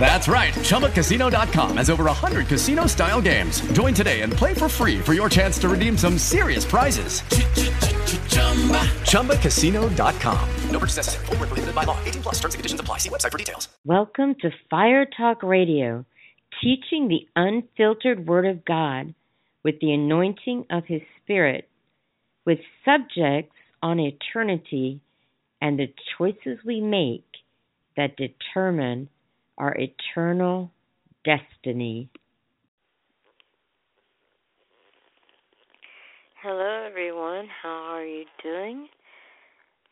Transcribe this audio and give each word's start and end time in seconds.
That's 0.00 0.28
right. 0.28 0.54
ChumbaCasino.com 0.54 1.76
has 1.76 1.90
over 1.90 2.04
100 2.04 2.46
casino 2.46 2.86
style 2.86 3.20
games. 3.20 3.60
Join 3.72 3.92
today 3.92 4.22
and 4.22 4.32
play 4.32 4.54
for 4.54 4.68
free 4.68 5.00
for 5.00 5.12
your 5.12 5.28
chance 5.28 5.58
to 5.58 5.68
redeem 5.68 5.98
some 5.98 6.16
serious 6.16 6.64
prizes. 6.64 7.20
ChumbaCasino.com. 9.02 10.48
No 10.70 10.78
purchase 10.78 10.96
necessary. 10.96 11.26
Full 11.26 11.36
prohibited 11.36 11.74
by 11.74 11.84
law. 11.84 11.98
18 12.04 12.22
plus 12.22 12.36
terms 12.36 12.54
and 12.54 12.60
conditions 12.60 12.80
apply. 12.80 12.98
See 12.98 13.10
website 13.10 13.32
for 13.32 13.38
details. 13.38 13.68
Welcome 13.84 14.34
to 14.40 14.50
Fire 14.70 15.04
Talk 15.04 15.42
Radio, 15.42 16.04
teaching 16.62 17.08
the 17.08 17.28
unfiltered 17.36 18.26
Word 18.26 18.46
of 18.46 18.64
God 18.64 19.14
with 19.64 19.80
the 19.80 19.92
anointing 19.92 20.66
of 20.70 20.84
His 20.86 21.02
Spirit, 21.22 21.68
with 22.46 22.58
subjects 22.84 23.54
on 23.82 24.00
eternity 24.00 25.00
and 25.60 25.78
the 25.78 25.92
choices 26.16 26.58
we 26.64 26.80
make 26.80 27.24
that 27.96 28.16
determine 28.16 29.08
our 29.58 29.76
eternal 29.76 30.70
destiny. 31.24 32.08
Hello, 36.40 36.86
everyone. 36.88 37.48
How 37.62 37.96
are 37.96 38.04
you 38.04 38.24
doing? 38.42 38.88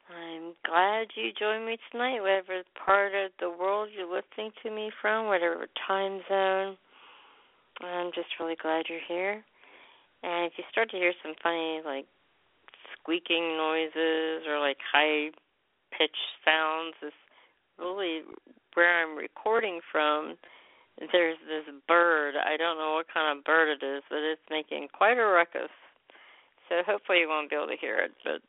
I'm 0.09 0.55
glad 0.65 1.09
you 1.17 1.33
joined 1.37 1.67
me 1.67 1.77
tonight, 1.91 2.21
whatever 2.21 2.63
part 2.85 3.13
of 3.15 3.33
the 3.41 3.51
world 3.51 3.89
you're 3.93 4.07
listening 4.07 4.53
to 4.63 4.71
me 4.71 4.93
from, 5.03 5.27
whatever 5.27 5.67
time 5.89 6.21
zone. 6.29 6.77
I'm 7.83 8.13
just 8.15 8.29
really 8.39 8.55
glad 8.63 8.85
you're 8.89 9.01
here. 9.09 9.45
And 10.23 10.47
if 10.47 10.53
you 10.57 10.65
start 10.71 10.91
to 10.91 10.97
hear 10.97 11.13
some 11.23 11.35
funny, 11.43 11.83
like, 11.85 12.07
squeaking 12.95 13.57
noises 13.57 14.47
or, 14.49 14.61
like, 14.61 14.79
high 14.93 15.31
pitched 15.91 16.15
sounds, 16.45 16.95
it's 17.03 17.17
really 17.79 18.23
where 18.77 19.01
I'm 19.01 19.17
recording 19.17 19.81
from, 19.91 20.37
there's 21.13 21.39
this 21.49 21.65
bird. 21.89 22.35
I 22.37 22.57
don't 22.57 22.77
know 22.77 22.95
what 22.95 23.07
kind 23.13 23.37
of 23.37 23.45
bird 23.45 23.69
it 23.69 23.85
is, 23.85 24.03
but 24.11 24.19
it's 24.19 24.41
making 24.51 24.89
quite 24.93 25.19
a 25.19 25.25
ruckus. 25.25 25.73
So 26.69 26.83
hopefully 26.87 27.21
you 27.21 27.29
won't 27.29 27.49
be 27.49 27.57
able 27.57 27.69
to 27.69 27.77
hear 27.81 27.99
it, 27.99 28.13
but 28.23 28.43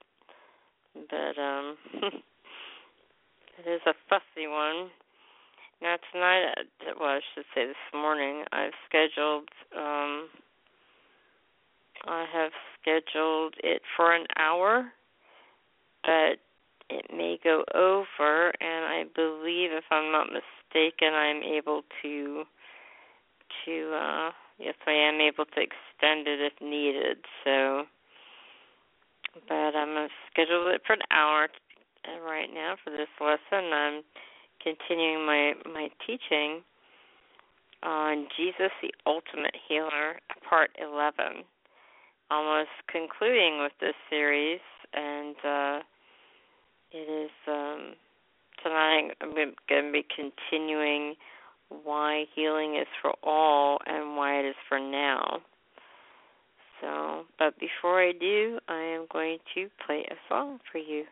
but 1.10 1.40
um 1.40 1.78
it 2.04 3.70
is 3.70 3.82
a 3.86 3.94
fussy 4.10 4.48
one. 4.48 4.90
Now 5.82 5.96
tonight, 6.12 6.54
uh, 6.58 6.94
well 7.00 7.10
I 7.10 7.20
should 7.34 7.46
say 7.56 7.68
this 7.68 7.76
morning, 7.94 8.44
I've 8.52 8.76
scheduled 8.88 9.50
um 9.76 10.30
I 12.06 12.26
have 12.34 12.52
scheduled 12.82 13.56
it 13.64 13.82
for 13.96 14.14
an 14.14 14.26
hour, 14.38 14.92
but 16.04 16.40
it 16.90 17.06
may 17.12 17.38
go 17.44 17.64
over, 17.74 18.54
and 18.62 18.86
I 18.86 19.04
believe, 19.16 19.72
if 19.72 19.84
I'm 19.92 20.12
not 20.12 20.28
mistaken, 20.28 21.14
I'm 21.14 21.44
able 21.44 21.82
to 22.02 22.44
to 23.66 23.94
uh, 23.94 24.32
yes, 24.60 24.76
I 24.86 24.92
am 24.92 25.20
able 25.20 25.46
to 25.46 25.62
extend 25.62 26.28
it 26.28 26.40
if 26.42 26.54
needed. 26.62 27.18
So, 27.44 27.84
but 29.48 29.76
I'm 29.76 29.94
gonna 29.94 30.08
schedule 30.32 30.68
it 30.74 30.82
for 30.86 30.94
an 30.94 31.02
hour 31.12 31.50
right 32.26 32.50
now 32.54 32.76
for 32.84 32.92
this 32.92 33.10
lesson. 33.20 33.72
I'm 33.74 34.04
continuing 34.64 35.26
my 35.26 35.54
my 35.66 35.90
teaching 36.06 36.64
on 37.84 38.28
Jesus, 38.38 38.72
the 38.82 38.94
Ultimate 39.06 39.56
Healer, 39.68 40.20
Part 40.50 40.72
11. 40.82 41.44
Almost 42.32 42.70
concluding 42.92 43.62
with 43.62 43.74
this 43.82 43.96
series, 44.10 44.62
and. 44.94 45.36
uh 45.44 45.80
it 46.92 47.26
is 47.26 47.32
um, 47.48 47.94
tonight. 48.64 49.12
I'm 49.22 49.34
going 49.34 49.54
to 49.70 49.92
be 49.92 50.06
continuing 50.16 51.16
why 51.70 52.26
healing 52.36 52.76
is 52.76 52.88
for 53.02 53.14
all 53.24 53.80
and 53.86 54.16
why 54.16 54.40
it 54.40 54.46
is 54.46 54.56
for 54.68 54.80
now. 54.80 55.40
So, 56.82 57.26
but 57.40 57.60
before 57.60 58.02
I 58.02 58.12
do, 58.12 58.60
I 58.68 58.82
am 58.82 59.08
going 59.12 59.40
to 59.56 59.68
play 59.86 60.06
a 60.10 60.16
song 60.30 60.60
for 60.72 60.78
you. 60.78 61.06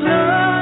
blood. 0.00 0.61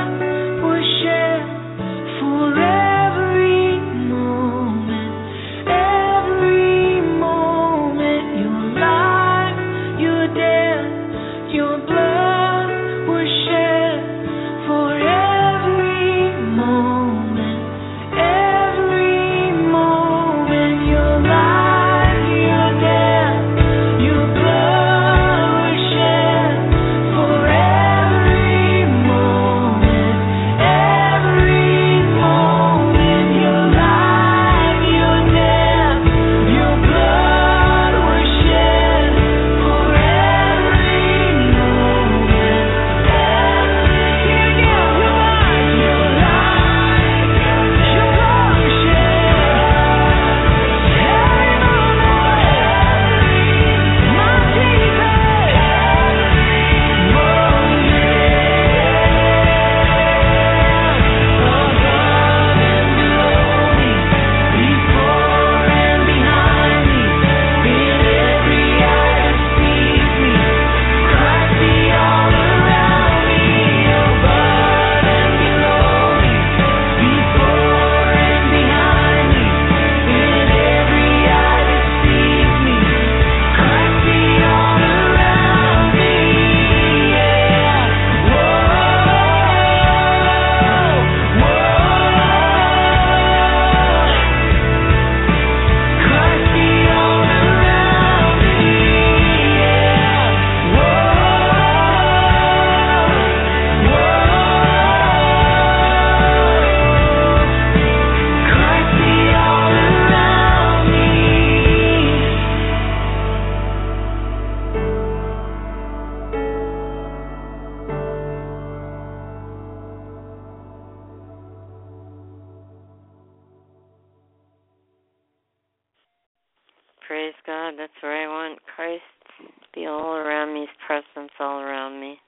Praise 127.10 127.34
God. 127.44 127.74
That's 127.76 127.92
where 128.02 128.22
I 128.22 128.28
want 128.28 128.60
Christ 128.76 129.02
to 129.40 129.44
be 129.74 129.84
all 129.84 130.14
around 130.14 130.54
me, 130.54 130.60
His 130.60 130.68
presence 130.86 131.32
all 131.40 131.58
around 131.58 132.00
me. 132.00 132.18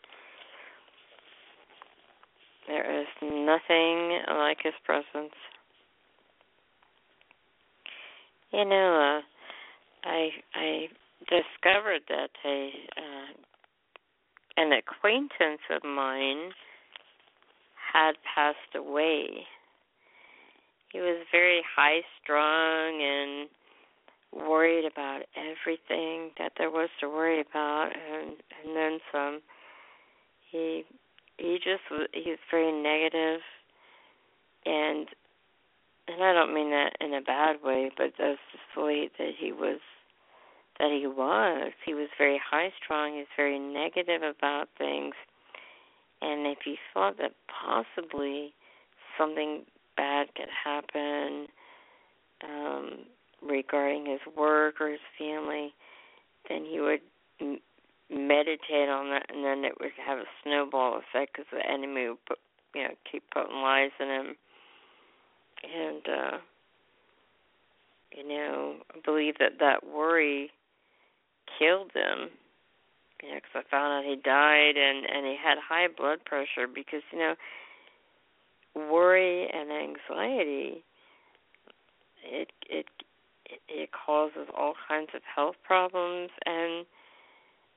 There 2.66 3.00
is 3.00 3.06
nothing 3.22 4.18
like 4.28 4.58
His 4.64 4.74
presence. 4.84 5.34
You 8.52 8.64
know, 8.64 9.20
uh, 9.22 10.08
I 10.08 10.30
I 10.56 10.88
discovered 11.28 12.02
that 12.08 12.30
a 12.44 12.70
uh, 12.96 13.32
an 14.56 14.72
acquaintance 14.72 15.62
of 15.70 15.84
mine 15.84 16.50
had 17.94 18.14
passed 18.34 18.74
away. 18.74 19.46
He 20.92 20.98
was 20.98 21.24
very 21.30 21.62
high 21.76 22.00
strung 22.20 23.00
and 23.00 23.48
worried 24.32 24.84
about 24.84 25.22
everything 25.36 26.30
that 26.38 26.52
there 26.58 26.70
was 26.70 26.88
to 27.00 27.08
worry 27.08 27.40
about 27.40 27.90
and 27.94 28.36
and 28.64 28.76
then 28.76 28.98
some 29.10 29.40
he 30.50 30.84
he 31.38 31.58
just 31.62 31.82
he's 32.12 32.38
very 32.50 32.72
negative 32.72 33.40
and 34.64 35.08
and 36.08 36.22
I 36.22 36.32
don't 36.32 36.54
mean 36.54 36.70
that 36.70 36.96
in 37.00 37.14
a 37.14 37.20
bad 37.20 37.56
way, 37.62 37.90
but 37.96 38.12
that's 38.18 38.38
just 38.50 38.64
the 38.74 38.82
way 38.82 39.10
that 39.18 39.30
he 39.38 39.52
was 39.52 39.78
that 40.78 40.90
he 40.90 41.06
was. 41.06 41.72
He 41.84 41.94
was 41.94 42.08
very 42.18 42.40
high 42.42 42.72
strung, 42.82 43.16
he's 43.16 43.26
very 43.36 43.58
negative 43.58 44.22
about 44.22 44.68
things. 44.78 45.14
And 46.20 46.46
if 46.46 46.58
he 46.64 46.76
thought 46.92 47.18
that 47.18 47.32
possibly 47.48 48.54
something 49.18 49.62
bad 49.96 50.28
could 50.34 50.48
happen, 50.64 51.46
um, 52.42 52.90
regarding 53.46 54.06
his 54.06 54.20
work 54.36 54.80
or 54.80 54.90
his 54.90 55.00
family, 55.18 55.74
then 56.48 56.64
he 56.64 56.80
would 56.80 57.00
m- 57.40 57.60
meditate 58.10 58.88
on 58.88 59.10
that, 59.10 59.26
and 59.28 59.44
then 59.44 59.64
it 59.64 59.74
would 59.80 59.92
have 60.04 60.18
a 60.18 60.24
snowball 60.42 60.98
effect 60.98 61.32
because 61.34 61.46
the 61.52 61.68
enemy 61.70 62.08
would 62.08 62.24
put, 62.26 62.38
you 62.74 62.82
know, 62.82 62.94
keep 63.10 63.22
putting 63.32 63.56
lies 63.56 63.90
in 64.00 64.08
him, 64.08 64.36
and 65.62 66.02
uh, 66.08 66.38
you 68.16 68.28
know, 68.28 68.74
I 68.94 68.98
believe 69.04 69.34
that 69.38 69.58
that 69.60 69.86
worry 69.86 70.50
killed 71.58 71.90
him. 71.94 72.30
You 73.22 73.30
know, 73.30 73.34
because 73.36 73.64
I 73.66 73.70
found 73.70 74.04
out 74.04 74.08
he 74.08 74.16
died 74.16 74.76
and 74.76 75.06
and 75.06 75.26
he 75.26 75.36
had 75.42 75.56
high 75.58 75.86
blood 75.88 76.24
pressure 76.24 76.66
because 76.72 77.02
you 77.12 77.18
know, 77.18 77.34
worry 78.74 79.48
and 79.52 79.70
anxiety 79.70 80.82
it 82.24 82.50
it 82.68 82.86
it 83.68 83.90
causes 83.92 84.48
all 84.56 84.74
kinds 84.88 85.10
of 85.14 85.22
health 85.34 85.56
problems 85.64 86.30
and 86.46 86.86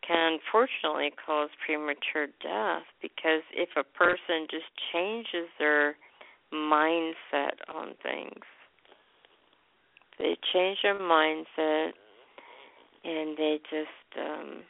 can 0.07 0.33
unfortunately 0.33 1.11
cause 1.25 1.49
premature 1.65 2.27
death 2.41 2.83
because 3.01 3.41
if 3.53 3.69
a 3.75 3.83
person 3.83 4.47
just 4.49 4.65
changes 4.93 5.49
their 5.57 5.95
mindset 6.53 7.57
on 7.73 7.95
things, 8.03 8.43
they 10.19 10.37
change 10.53 10.79
their 10.83 10.99
mindset 10.99 11.91
and 13.03 13.37
they 13.37 13.59
just 13.69 14.19
um, 14.19 14.61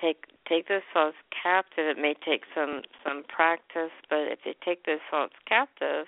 take 0.00 0.24
take 0.48 0.68
those 0.68 0.82
thoughts 0.92 1.16
captive. 1.42 1.86
It 1.86 2.00
may 2.00 2.14
take 2.24 2.42
some 2.54 2.82
some 3.04 3.24
practice, 3.28 3.92
but 4.08 4.30
if 4.30 4.40
they 4.44 4.54
take 4.64 4.84
those 4.84 5.02
thoughts 5.10 5.34
captive, 5.48 6.06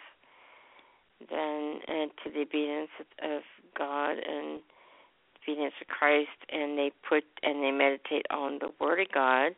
and 1.30 2.10
to 2.24 2.30
the 2.30 2.40
obedience 2.40 2.90
of 3.22 3.42
God 3.76 4.16
and 4.18 4.60
obedience 5.42 5.74
to 5.78 5.84
Christ, 5.84 6.28
and 6.50 6.76
they 6.78 6.92
put 7.08 7.24
and 7.42 7.62
they 7.62 7.70
meditate 7.70 8.26
on 8.30 8.58
the 8.60 8.70
Word 8.80 9.00
of 9.00 9.08
God, 9.12 9.52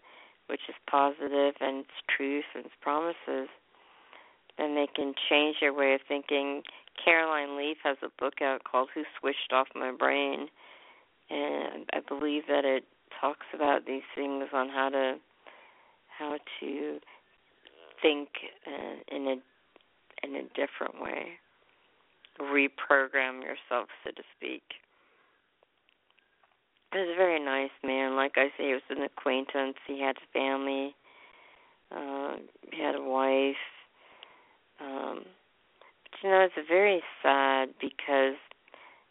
which 0.47 0.61
is 0.69 0.75
positive 0.91 1.55
and 1.61 1.81
its 1.81 1.99
truth 2.15 2.45
and 2.55 2.65
its 2.67 2.75
promises, 2.81 3.49
then 4.59 4.75
they 4.75 4.89
can 4.95 5.15
change 5.29 5.57
their 5.61 5.73
way 5.73 5.95
of 5.95 6.01
thinking. 6.07 6.63
Caroline 7.03 7.57
Leaf 7.57 7.79
has 7.85 7.97
a 8.03 8.09
book 8.21 8.43
out 8.43 8.65
called 8.65 8.91
"Who 8.95 9.05
Switched 9.19 9.53
Off 9.53 9.69
My 9.75 9.93
Brain," 9.93 10.49
and 11.31 11.87
I 11.93 12.01
believe 12.07 12.45
that 12.49 12.65
it 12.65 12.85
talks 13.21 13.47
about 13.55 13.87
these 13.87 14.03
things 14.15 14.49
on 14.53 14.69
how 14.69 14.91
to 14.91 15.17
how 16.19 16.39
to 16.61 16.99
think 18.03 18.29
uh, 18.67 19.17
in 19.17 19.27
a 19.27 20.27
in 20.27 20.37
a 20.37 20.43
different 20.55 21.01
way 21.01 21.39
reprogram 22.41 23.43
yourself, 23.43 23.89
so 24.05 24.11
to 24.11 24.23
speak. 24.37 24.63
He 26.93 26.99
was 26.99 27.09
a 27.13 27.17
very 27.17 27.43
nice 27.43 27.71
man. 27.83 28.17
Like 28.17 28.33
I 28.37 28.49
say, 28.57 28.69
he 28.69 28.73
was 28.75 28.83
an 28.91 29.03
acquaintance. 29.03 29.77
He 29.87 30.01
had 30.01 30.17
a 30.17 30.33
family. 30.33 30.95
Uh, 31.91 32.37
he 32.71 32.83
had 32.83 32.95
a 32.95 33.03
wife. 33.03 33.57
Um, 34.81 35.25
but 36.05 36.23
you 36.23 36.31
know, 36.31 36.41
it's 36.41 36.69
very 36.69 37.03
sad 37.23 37.71
because 37.81 38.37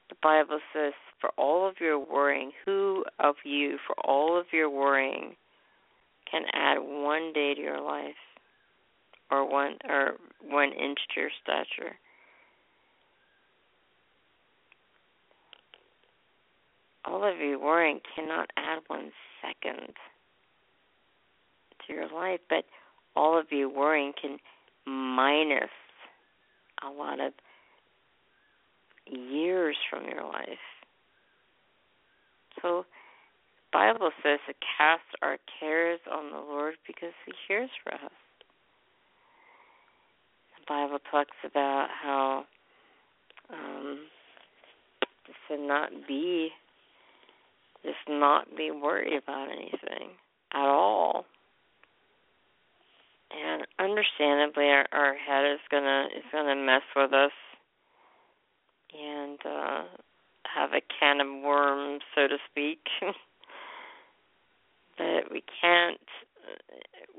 the 0.09 0.15
Bible 0.21 0.59
says, 0.73 0.93
"For 1.19 1.29
all 1.37 1.67
of 1.67 1.79
your 1.79 1.97
worrying, 1.97 2.51
who 2.65 3.05
of 3.19 3.35
you, 3.43 3.77
for 3.87 3.95
all 3.99 4.37
of 4.37 4.47
your 4.51 4.69
worrying, 4.69 5.35
can 6.29 6.43
add 6.53 6.79
one 6.79 7.33
day 7.33 7.53
to 7.55 7.61
your 7.61 7.81
life, 7.81 8.15
or 9.29 9.45
one 9.45 9.77
or 9.87 10.17
one 10.41 10.71
inch 10.73 10.99
to 11.13 11.21
your 11.21 11.31
stature?" 11.41 11.97
All 17.05 17.23
of 17.23 17.39
you 17.39 17.59
worrying 17.59 17.99
cannot 18.15 18.49
add 18.57 18.79
one 18.87 19.11
second 19.41 19.93
to 21.87 21.93
your 21.93 22.07
life, 22.13 22.39
but 22.49 22.65
all 23.15 23.37
of 23.37 23.47
you 23.51 23.69
worrying 23.69 24.13
can 24.19 24.37
minus 24.85 25.69
a 26.83 26.89
lot 26.89 27.19
of 27.19 27.33
years 29.05 29.75
from 29.89 30.05
your 30.05 30.23
life. 30.23 30.45
So 32.61 32.85
Bible 33.73 34.11
says 34.23 34.39
to 34.47 34.53
cast 34.77 35.03
our 35.21 35.37
cares 35.59 35.99
on 36.11 36.31
the 36.31 36.37
Lord 36.37 36.75
because 36.85 37.13
he 37.25 37.31
cares 37.47 37.69
for 37.83 37.93
us. 37.93 38.11
The 40.57 40.65
Bible 40.67 40.99
talks 41.09 41.37
about 41.43 41.87
how 42.01 42.45
um, 43.51 43.99
to 45.47 45.57
not 45.57 45.89
be 46.07 46.49
just 47.83 47.97
not 48.07 48.55
be 48.55 48.71
worried 48.71 49.21
about 49.21 49.49
anything 49.49 50.09
at 50.53 50.65
all. 50.65 51.25
And 53.31 53.65
understandably, 53.79 54.65
our, 54.65 54.85
our 54.91 55.15
head 55.15 55.51
is 55.51 55.59
gonna 55.69 56.07
is 56.15 56.23
gonna 56.31 56.55
mess 56.55 56.81
with 56.95 57.13
us 57.13 57.31
and 58.93 59.39
uh, 59.45 59.83
have 60.53 60.71
a 60.73 60.81
can 60.99 61.21
of 61.21 61.41
worms, 61.41 62.01
so 62.13 62.27
to 62.27 62.37
speak. 62.49 62.79
but 64.97 65.31
we 65.31 65.43
can't. 65.61 65.99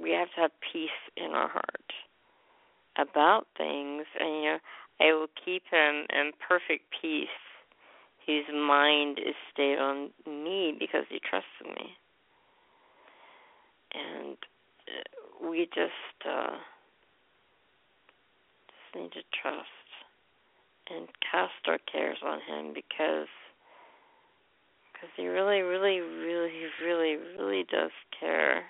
We 0.00 0.10
have 0.10 0.28
to 0.34 0.40
have 0.42 0.50
peace 0.72 0.90
in 1.16 1.30
our 1.30 1.48
heart 1.48 1.92
about 2.98 3.46
things, 3.56 4.04
and 4.20 4.28
you 4.36 4.50
know, 4.50 4.58
I 5.00 5.14
will 5.14 5.30
keep 5.44 5.62
him 5.70 6.04
in 6.10 6.32
perfect 6.46 6.92
peace 7.00 7.28
whose 8.26 8.44
mind 8.54 9.18
is 9.18 9.34
stayed 9.52 9.78
on 9.78 10.10
me 10.26 10.74
because 10.78 11.04
he 11.08 11.20
trusts 11.28 11.48
me. 11.64 11.96
And 13.94 14.36
uh, 14.88 15.48
we 15.48 15.66
just 15.66 16.28
uh, 16.28 16.56
just 18.68 19.02
need 19.02 19.12
to 19.12 19.22
trust 19.42 19.68
and 20.90 21.08
cast 21.30 21.52
our 21.66 21.78
cares 21.90 22.18
on 22.24 22.38
him 22.46 22.72
because 22.74 23.28
because 24.92 25.10
he 25.16 25.26
really, 25.26 25.60
really, 25.60 26.00
really, 26.00 26.52
really, 26.82 27.16
really 27.36 27.64
does 27.70 27.90
care 28.18 28.62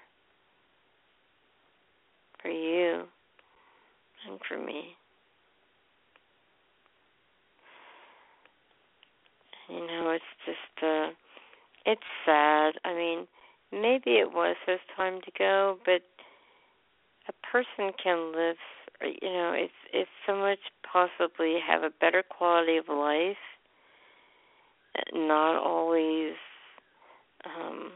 for 2.41 2.51
you 2.51 3.05
and 4.29 4.41
for 4.49 4.59
me. 4.59 4.97
You 9.69 9.87
know, 9.87 10.11
it's 10.11 10.25
just 10.47 10.85
uh 10.85 11.11
it's 11.87 12.03
sad. 12.25 12.75
I 12.85 12.95
mean, 12.95 13.27
maybe 13.73 14.19
it 14.19 14.33
was 14.33 14.57
his 14.67 14.79
time 14.97 15.21
to 15.23 15.31
go, 15.39 15.79
but 15.85 16.03
a 17.29 17.33
person 17.51 17.93
can 18.03 18.33
live 18.35 18.57
you 19.03 19.29
know, 19.31 19.53
it's 19.57 19.73
it's 19.93 20.11
so 20.27 20.37
much 20.37 20.59
possibly 20.91 21.57
have 21.67 21.83
a 21.83 21.91
better 22.01 22.23
quality 22.23 22.77
of 22.77 22.89
life, 22.89 23.37
not 25.13 25.57
always 25.57 26.35
um 27.45 27.93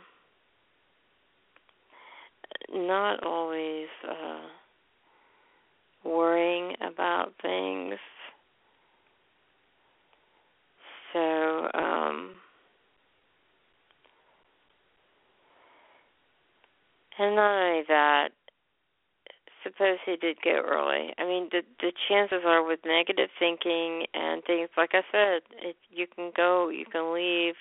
not 2.73 3.23
always 3.25 3.89
uh 4.09 4.41
worrying 6.05 6.75
about 6.81 7.33
things 7.43 7.95
so 11.17 11.71
um 11.73 12.31
and 17.19 17.35
not 17.37 17.63
only 17.63 17.83
that 17.89 18.29
suppose 19.63 19.97
he 20.05 20.17
did 20.17 20.37
get 20.43 20.57
early. 20.57 21.13
I 21.19 21.25
mean 21.25 21.49
the 21.51 21.63
the 21.81 21.93
chances 22.09 22.43
are 22.45 22.63
with 22.65 22.81
negative 22.85 23.31
thinking 23.39 24.05
and 24.13 24.45
things 24.45 24.69
like 24.77 24.91
i 24.93 25.03
said 25.11 25.41
it 25.63 25.77
you 25.91 26.07
can 26.15 26.33
go 26.37 26.69
you 26.69 26.85
can 26.85 27.15
leave 27.15 27.55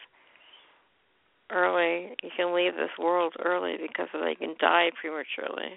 early 1.51 2.15
you 2.21 2.29
can 2.35 2.53
leave 2.53 2.75
this 2.75 2.91
world 3.00 3.33
early 3.43 3.75
because 3.81 4.07
they 4.13 4.35
can 4.35 4.55
die 4.59 4.89
prematurely. 5.00 5.71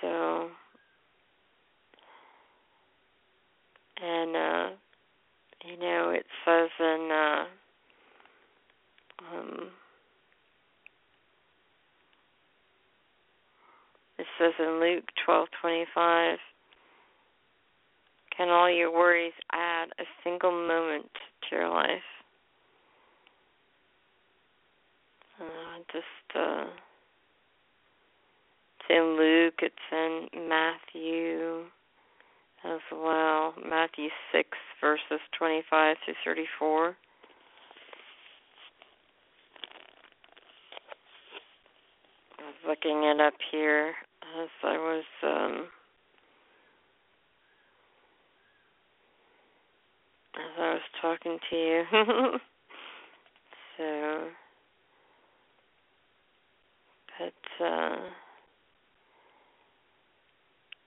So 0.00 0.48
and 4.02 4.36
uh, 4.36 4.70
you 5.64 5.78
know, 5.78 6.10
it 6.10 6.26
says 6.44 6.70
in 6.78 7.10
uh, 7.12 7.44
um, 9.32 9.68
it 14.18 14.26
says 14.38 14.52
in 14.58 14.80
Luke 14.80 15.04
twelve 15.24 15.48
twenty 15.60 15.84
five. 15.94 16.38
Can 18.36 18.48
all 18.48 18.70
your 18.70 18.90
worries 18.90 19.34
add 19.52 19.88
a 19.98 20.04
single 20.24 20.50
moment 20.50 21.10
to 21.48 21.56
your 21.56 21.68
life? 21.68 22.00
Uh, 25.38 25.78
just 25.92 26.36
uh, 26.38 26.64
it's 28.78 28.88
in 28.88 29.16
Luke, 29.18 29.54
it's 29.58 29.74
in 29.92 30.48
Matthew 30.48 31.64
as 32.64 32.80
well. 32.92 33.54
Matthew 33.68 34.08
6, 34.32 34.48
verses 34.80 35.20
25 35.38 35.96
to 36.06 36.12
34. 36.24 36.96
I 42.38 42.42
was 42.42 42.54
looking 42.66 43.04
it 43.04 43.20
up 43.20 43.34
here 43.50 43.94
as 44.42 44.48
I 44.62 44.76
was 44.76 45.04
um, 45.22 45.66
as 50.36 50.58
I 50.58 50.72
was 50.74 50.82
talking 51.00 51.38
to 51.50 51.56
you. 51.56 51.84
so, 53.76 54.28
but 57.18 57.64
uh, 57.64 57.96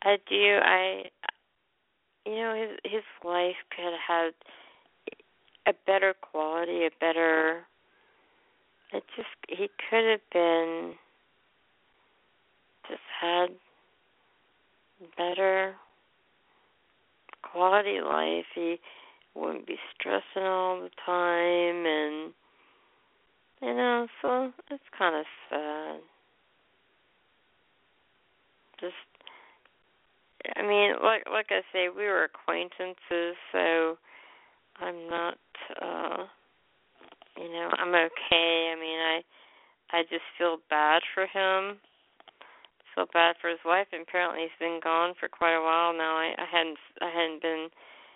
I 0.04 0.18
do. 0.30 0.60
I 0.62 1.04
you 2.26 2.36
know 2.36 2.56
his 2.56 2.92
his 2.92 3.04
life 3.24 3.56
could 3.76 3.86
have 3.86 3.94
had 4.08 4.34
a 5.66 5.74
better 5.86 6.14
quality, 6.22 6.86
a 6.86 6.90
better. 7.00 7.64
It 8.92 9.04
just 9.16 9.30
he 9.50 9.70
could 9.90 10.06
have 10.10 10.22
been 10.32 10.94
just 12.88 13.02
had 13.22 13.50
better 15.18 15.76
quality 17.42 18.00
life. 18.02 18.46
He 18.54 18.80
wouldn't 19.36 19.66
be 19.66 19.78
stressing 19.96 20.44
all 20.44 20.82
the 20.82 20.90
time 21.06 21.86
and 21.86 22.34
you 23.62 23.74
know, 23.74 24.08
so 24.22 24.52
it's 24.70 24.84
kind 24.98 25.16
of 25.16 25.26
sad. 25.50 26.02
Just 28.82 28.94
I 30.56 30.62
mean, 30.62 30.94
like 31.02 31.24
like 31.32 31.48
I 31.50 31.62
say, 31.72 31.88
we 31.90 32.04
were 32.06 32.26
acquaintances, 32.26 33.36
so 33.52 33.98
I'm 34.80 35.08
not 35.10 35.38
uh 35.82 36.26
you 37.38 37.50
know, 37.50 37.70
I'm 37.78 37.96
okay. 37.96 38.72
I 38.72 38.76
mean, 38.80 39.00
I 39.00 39.22
I 39.92 40.04
just 40.04 40.26
feel 40.38 40.58
bad 40.70 41.02
for 41.14 41.26
him. 41.26 41.78
Feel 42.96 43.08
bad 43.12 43.36
for 43.42 43.50
his 43.50 43.60
wife. 43.66 43.88
And 43.92 44.04
apparently, 44.08 44.42
he's 44.44 44.60
been 44.60 44.80
gone 44.84 45.14
for 45.20 45.28
quite 45.28 45.56
a 45.56 45.62
while 45.62 45.94
now. 45.94 46.16
I, 46.18 46.34
I 46.38 46.46
hadn't 46.52 46.78
I 47.02 47.10
hadn't 47.10 47.42
been 47.42 47.70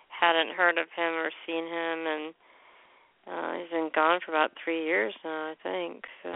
hadn't 0.10 0.55
heard 0.55 0.77
of 0.77 0.88
him 0.96 1.13
or 1.13 1.31
seen 1.46 1.65
him, 1.65 2.07
and 2.07 2.34
uh, 3.27 3.53
he's 3.60 3.69
been 3.72 3.89
gone 3.93 4.19
for 4.25 4.31
about 4.31 4.51
three 4.63 4.86
years 4.86 5.13
now, 5.24 5.51
I 5.51 5.55
think. 5.63 6.05
So, 6.24 6.29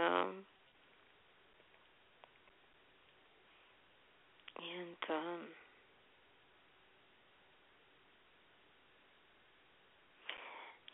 and 4.58 5.02
um, 5.10 5.40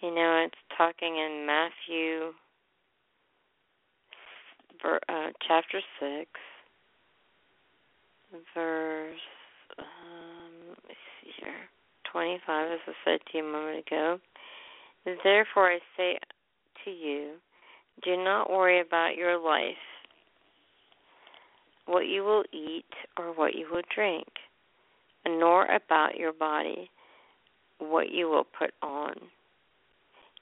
you 0.00 0.14
know, 0.14 0.44
it's 0.46 0.54
talking 0.76 1.16
in 1.16 1.46
Matthew, 1.46 2.32
uh, 4.84 5.30
chapter 5.46 5.80
six, 5.98 6.30
verse. 8.54 9.18
Um, 9.78 10.68
let 10.68 10.88
me 10.88 10.94
see 11.20 11.30
here. 11.40 11.68
25, 12.12 12.72
as 12.72 12.78
I 12.86 12.92
said 13.04 13.20
to 13.30 13.38
you 13.38 13.48
a 13.48 13.52
moment 13.52 13.86
ago. 13.86 14.18
Therefore, 15.24 15.70
I 15.72 15.78
say 15.96 16.18
to 16.84 16.90
you, 16.90 17.34
do 18.02 18.16
not 18.16 18.50
worry 18.50 18.80
about 18.80 19.16
your 19.16 19.38
life, 19.38 19.76
what 21.86 22.06
you 22.06 22.22
will 22.22 22.44
eat 22.52 22.86
or 23.16 23.32
what 23.34 23.54
you 23.54 23.66
will 23.70 23.82
drink, 23.94 24.26
nor 25.26 25.66
about 25.66 26.16
your 26.16 26.32
body, 26.32 26.90
what 27.78 28.10
you 28.10 28.28
will 28.28 28.46
put 28.58 28.72
on. 28.82 29.14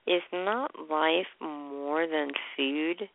Is 0.06 0.22
not 0.32 0.70
life 0.88 1.26
more 1.40 2.06
than 2.06 2.30
food, 2.56 3.08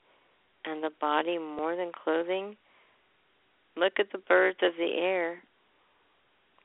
and 0.65 0.83
the 0.83 0.91
body 0.99 1.37
more 1.37 1.75
than 1.75 1.91
clothing? 2.03 2.57
Look 3.77 3.93
at 3.99 4.11
the 4.11 4.17
birds 4.17 4.59
of 4.61 4.73
the 4.77 4.93
air, 4.97 5.41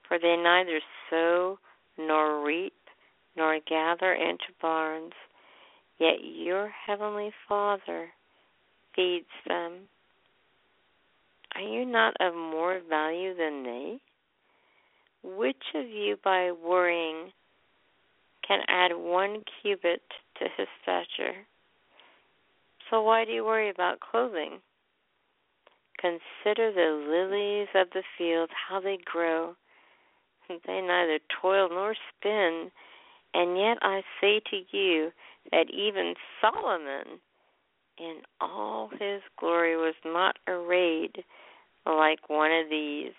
for 0.08 0.18
they 0.18 0.36
neither 0.36 0.80
sow 1.08 1.58
nor 1.96 2.44
reap, 2.44 2.74
nor 3.36 3.60
gather 3.68 4.12
into 4.14 4.46
barns, 4.60 5.12
yet 5.98 6.16
your 6.22 6.68
heavenly 6.68 7.32
Father 7.48 8.08
feeds 8.96 9.26
them. 9.46 9.88
Are 11.54 11.62
you 11.62 11.86
not 11.86 12.14
of 12.18 12.34
more 12.34 12.80
value 12.88 13.36
than 13.36 13.62
they? 13.62 14.00
Which 15.22 15.62
of 15.74 15.88
you, 15.88 16.16
by 16.22 16.50
worrying, 16.50 17.32
can 18.46 18.60
add 18.68 18.92
one 18.94 19.42
cubit 19.62 20.02
to 20.38 20.44
his 20.56 20.68
stature? 20.82 21.34
So 22.90 23.02
why 23.02 23.24
do 23.24 23.32
you 23.32 23.44
worry 23.44 23.70
about 23.70 24.00
clothing? 24.00 24.60
Consider 25.98 26.72
the 26.72 27.06
lilies 27.08 27.68
of 27.74 27.88
the 27.92 28.02
field, 28.18 28.50
how 28.68 28.80
they 28.80 28.98
grow 29.04 29.56
they 30.48 30.80
neither 30.80 31.18
toil 31.40 31.68
nor 31.70 31.94
spin. 31.94 32.70
And 33.34 33.58
yet 33.58 33.78
I 33.82 34.02
say 34.20 34.40
to 34.50 34.76
you 34.76 35.10
that 35.50 35.70
even 35.70 36.14
Solomon 36.40 37.20
in 37.98 38.20
all 38.40 38.90
his 38.98 39.22
glory 39.38 39.76
was 39.76 39.94
not 40.04 40.36
arrayed 40.46 41.24
like 41.86 42.28
one 42.28 42.52
of 42.52 42.68
these. 42.70 43.12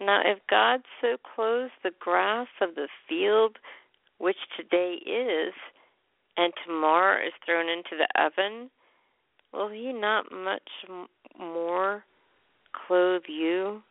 Now, 0.00 0.20
if 0.24 0.38
God 0.48 0.82
so 1.00 1.16
clothes 1.34 1.70
the 1.82 1.90
grass 1.98 2.46
of 2.60 2.74
the 2.76 2.88
field, 3.08 3.56
which 4.18 4.36
today 4.56 4.94
is, 5.06 5.52
and 6.36 6.52
tomorrow 6.64 7.26
is 7.26 7.32
thrown 7.44 7.68
into 7.68 7.96
the 7.96 8.08
oven, 8.20 8.70
will 9.52 9.68
he 9.68 9.92
not 9.92 10.30
much 10.32 10.68
more 11.38 12.04
clothe 12.86 13.22
you, 13.28 13.82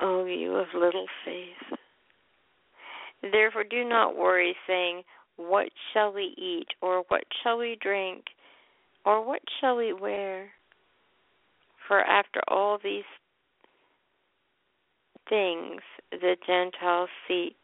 O 0.00 0.24
you 0.24 0.54
of 0.56 0.66
little 0.74 1.06
faith. 1.24 1.78
Therefore, 3.22 3.64
do 3.64 3.84
not 3.84 4.16
worry, 4.16 4.56
saying, 4.66 5.02
What 5.36 5.68
shall 5.92 6.12
we 6.12 6.34
eat, 6.36 6.68
or 6.82 7.04
what 7.08 7.24
shall 7.42 7.58
we 7.58 7.78
drink, 7.80 8.24
or 9.04 9.24
what 9.24 9.40
shall 9.60 9.76
we 9.76 9.92
wear? 9.92 10.50
For 11.86 12.00
after 12.00 12.40
all 12.48 12.78
these 12.82 13.04
things 15.28 15.80
the 16.10 16.36
Gentiles 16.46 17.08
seek. 17.26 17.56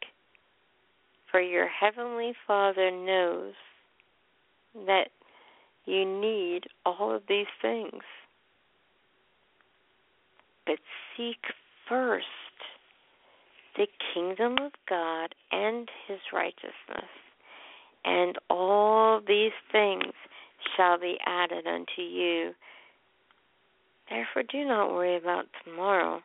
For 1.31 1.39
your 1.39 1.67
heavenly 1.67 2.33
Father 2.45 2.91
knows 2.91 3.53
that 4.85 5.07
you 5.85 6.05
need 6.05 6.65
all 6.85 7.15
of 7.15 7.23
these 7.27 7.47
things. 7.61 8.03
But 10.65 10.77
seek 11.15 11.39
first 11.87 12.25
the 13.77 13.87
kingdom 14.13 14.57
of 14.59 14.73
God 14.89 15.33
and 15.51 15.89
his 16.07 16.19
righteousness, 16.33 17.09
and 18.03 18.37
all 18.49 19.21
these 19.25 19.51
things 19.71 20.13
shall 20.75 20.99
be 20.99 21.17
added 21.25 21.65
unto 21.65 22.01
you. 22.01 22.51
Therefore, 24.09 24.43
do 24.43 24.65
not 24.65 24.91
worry 24.91 25.15
about 25.15 25.45
tomorrow, 25.63 26.21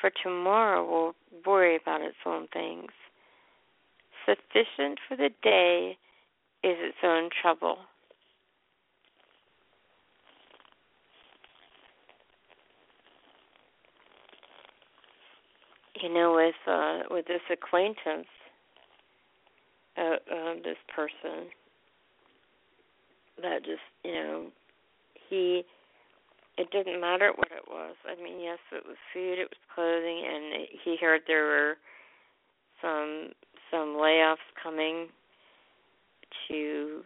for 0.00 0.10
tomorrow 0.22 0.84
will 0.84 1.14
worry 1.46 1.76
about 1.76 2.02
its 2.02 2.16
own 2.26 2.48
things. 2.52 2.90
Sufficient 4.26 4.98
for 5.08 5.16
the 5.16 5.30
day 5.42 5.96
is 6.62 6.76
its 6.80 6.96
own 7.02 7.28
trouble. 7.42 7.78
You 16.02 16.12
know, 16.12 16.34
with 16.34 16.54
uh, 16.66 17.02
with 17.10 17.26
this 17.26 17.40
acquaintance, 17.50 18.26
uh, 19.96 20.16
uh, 20.30 20.54
this 20.62 20.76
person, 20.94 21.48
that 23.40 23.64
just 23.64 23.80
you 24.04 24.12
know, 24.12 24.46
he 25.28 25.64
it 26.56 26.70
didn't 26.70 27.00
matter 27.00 27.32
what 27.34 27.48
it 27.50 27.64
was. 27.68 27.96
I 28.06 28.22
mean, 28.22 28.40
yes, 28.40 28.58
it 28.72 28.84
was 28.86 28.96
food, 29.12 29.38
it 29.38 29.48
was 29.50 29.64
clothing, 29.74 30.24
and 30.26 30.68
he 30.84 30.96
heard 31.00 31.22
there 31.26 31.44
were 31.44 31.76
some 32.80 33.30
some 33.74 33.96
layoffs 33.96 34.36
coming 34.62 35.08
to 36.48 37.02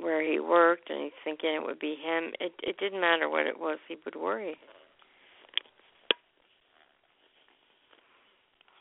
where 0.00 0.22
he 0.22 0.38
worked 0.38 0.90
and 0.90 1.04
he's 1.04 1.12
thinking 1.24 1.54
it 1.54 1.62
would 1.62 1.80
be 1.80 1.96
him. 1.96 2.32
It 2.38 2.52
it 2.62 2.78
didn't 2.78 3.00
matter 3.00 3.28
what 3.28 3.46
it 3.46 3.58
was, 3.58 3.78
he 3.88 3.96
would 4.04 4.14
worry. 4.14 4.56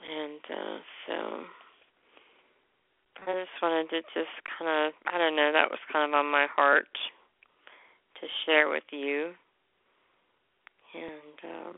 And 0.07 0.39
uh 0.49 0.77
so 1.07 1.13
I 3.27 3.33
just 3.33 3.61
wanted 3.61 3.89
to 3.89 4.01
just 4.13 4.35
kind 4.59 4.69
of 4.69 4.93
I 5.11 5.17
don't 5.17 5.35
know, 5.35 5.51
that 5.51 5.71
was 5.71 5.79
kind 5.91 6.13
of 6.13 6.19
on 6.19 6.31
my 6.31 6.47
heart 6.55 6.87
to 8.21 8.27
share 8.45 8.69
with 8.69 8.83
you. 8.91 9.31
And 10.93 11.51
um 11.51 11.75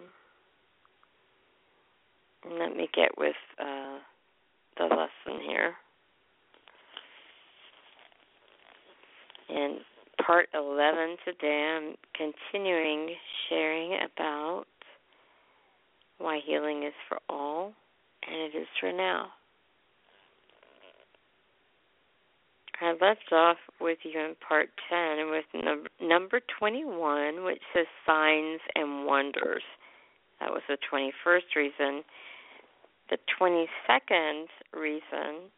let 2.60 2.76
me 2.76 2.90
get 2.94 3.18
with 3.18 3.36
uh 3.60 4.00
the 4.78 4.86
lesson 4.86 5.42
here. 5.48 5.74
In 9.50 9.80
part 10.26 10.50
11 10.54 11.18
today, 11.24 11.78
I'm 11.78 11.96
continuing 12.16 13.16
sharing 13.50 13.98
about 14.14 14.66
why 16.18 16.40
healing 16.46 16.84
is 16.84 16.94
for 17.08 17.20
all 17.30 17.74
and 18.28 18.36
it 18.36 18.58
is 18.58 18.68
for 18.80 18.92
now. 18.92 19.28
I 22.80 22.92
left 23.02 23.32
off 23.32 23.58
with 23.82 23.98
you 24.04 24.20
in 24.20 24.36
part 24.48 24.70
10 24.90 25.32
with 25.32 25.46
number, 25.64 25.90
number 26.00 26.42
21, 26.60 27.44
which 27.44 27.62
says 27.74 27.88
signs 28.06 28.60
and 28.76 29.06
wonders. 29.06 29.64
That 30.40 30.52
was 30.52 30.62
the 30.68 30.78
21st 30.92 31.56
reason. 31.56 32.04
The 33.10 33.18
22nd 33.40 34.46
reason 34.74 35.50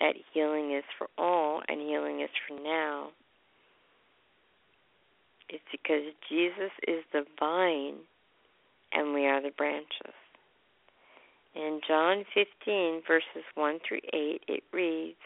that 0.00 0.14
healing 0.32 0.72
is 0.72 0.84
for 0.98 1.08
all 1.16 1.62
and 1.68 1.80
healing 1.80 2.20
is 2.20 2.30
for 2.46 2.60
now 2.60 3.10
is 5.48 5.60
because 5.70 6.12
Jesus 6.28 6.72
is 6.88 7.04
the 7.12 7.24
vine 7.38 7.98
and 8.92 9.14
we 9.14 9.26
are 9.26 9.40
the 9.40 9.50
branches. 9.56 10.14
In 11.54 11.80
John 11.86 12.24
15, 12.34 13.02
verses 13.06 13.44
1 13.54 13.78
through 13.86 14.00
8, 14.12 14.42
it 14.48 14.62
reads, 14.72 15.18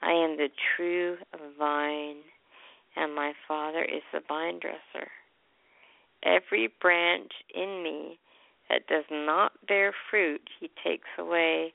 I 0.00 0.12
am 0.12 0.36
the 0.36 0.48
true 0.76 1.16
vine, 1.58 2.18
and 2.96 3.14
my 3.14 3.32
Father 3.48 3.82
is 3.82 4.02
the 4.12 4.20
vine 4.28 4.60
dresser. 4.60 5.08
Every 6.22 6.68
branch 6.80 7.32
in 7.54 7.82
me 7.82 8.18
that 8.68 8.86
does 8.86 9.04
not 9.10 9.52
bear 9.66 9.92
fruit, 10.10 10.42
he 10.60 10.70
takes 10.82 11.08
away 11.18 11.72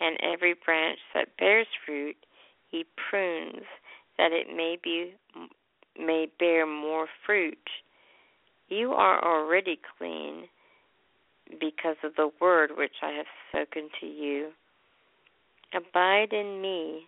and 0.00 0.16
every 0.22 0.54
branch 0.64 0.98
that 1.14 1.36
bears 1.38 1.66
fruit 1.84 2.16
he 2.70 2.84
prunes 3.10 3.64
that 4.16 4.32
it 4.32 4.46
may 4.54 4.78
be 4.82 5.14
may 5.98 6.28
bear 6.38 6.66
more 6.66 7.06
fruit. 7.26 7.58
You 8.68 8.92
are 8.92 9.22
already 9.24 9.78
clean 9.98 10.44
because 11.60 11.96
of 12.04 12.12
the 12.16 12.30
word 12.40 12.70
which 12.76 12.94
I 13.02 13.10
have 13.10 13.26
spoken 13.48 13.88
to 14.00 14.06
you. 14.06 14.50
Abide 15.74 16.32
in 16.32 16.62
me 16.62 17.06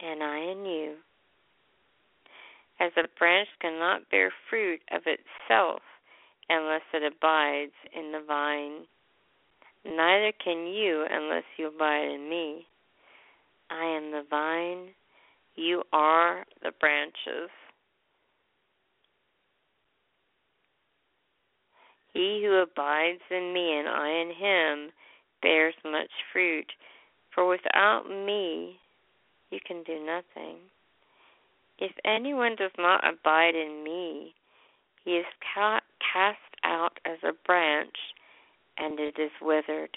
and 0.00 0.22
I 0.22 0.38
in 0.38 0.64
you. 0.64 0.94
As 2.80 2.92
a 2.96 3.06
branch 3.18 3.48
cannot 3.60 4.10
bear 4.10 4.32
fruit 4.48 4.80
of 4.90 5.02
itself 5.06 5.82
unless 6.48 6.82
it 6.92 7.02
abides 7.02 7.72
in 7.96 8.12
the 8.12 8.22
vine 8.26 8.86
Neither 9.84 10.32
can 10.42 10.66
you 10.66 11.04
unless 11.10 11.44
you 11.58 11.68
abide 11.68 12.08
in 12.08 12.28
me. 12.28 12.66
I 13.70 13.84
am 13.84 14.10
the 14.10 14.24
vine, 14.28 14.94
you 15.56 15.82
are 15.92 16.44
the 16.62 16.72
branches. 16.80 17.50
He 22.14 22.42
who 22.44 22.54
abides 22.54 23.20
in 23.30 23.52
me 23.52 23.78
and 23.78 23.88
I 23.88 24.08
in 24.08 24.32
him 24.32 24.92
bears 25.42 25.74
much 25.84 26.10
fruit, 26.32 26.70
for 27.34 27.46
without 27.46 28.08
me 28.08 28.78
you 29.50 29.58
can 29.66 29.82
do 29.82 30.04
nothing. 30.04 30.56
If 31.78 31.92
anyone 32.04 32.56
does 32.56 32.70
not 32.78 33.06
abide 33.06 33.54
in 33.54 33.82
me, 33.84 34.34
he 35.04 35.12
is 35.12 35.26
cast 35.54 36.38
out 36.64 36.98
as 37.04 37.18
a 37.22 37.32
branch 37.46 37.96
and 38.78 38.98
it 38.98 39.18
is 39.18 39.30
withered. 39.40 39.96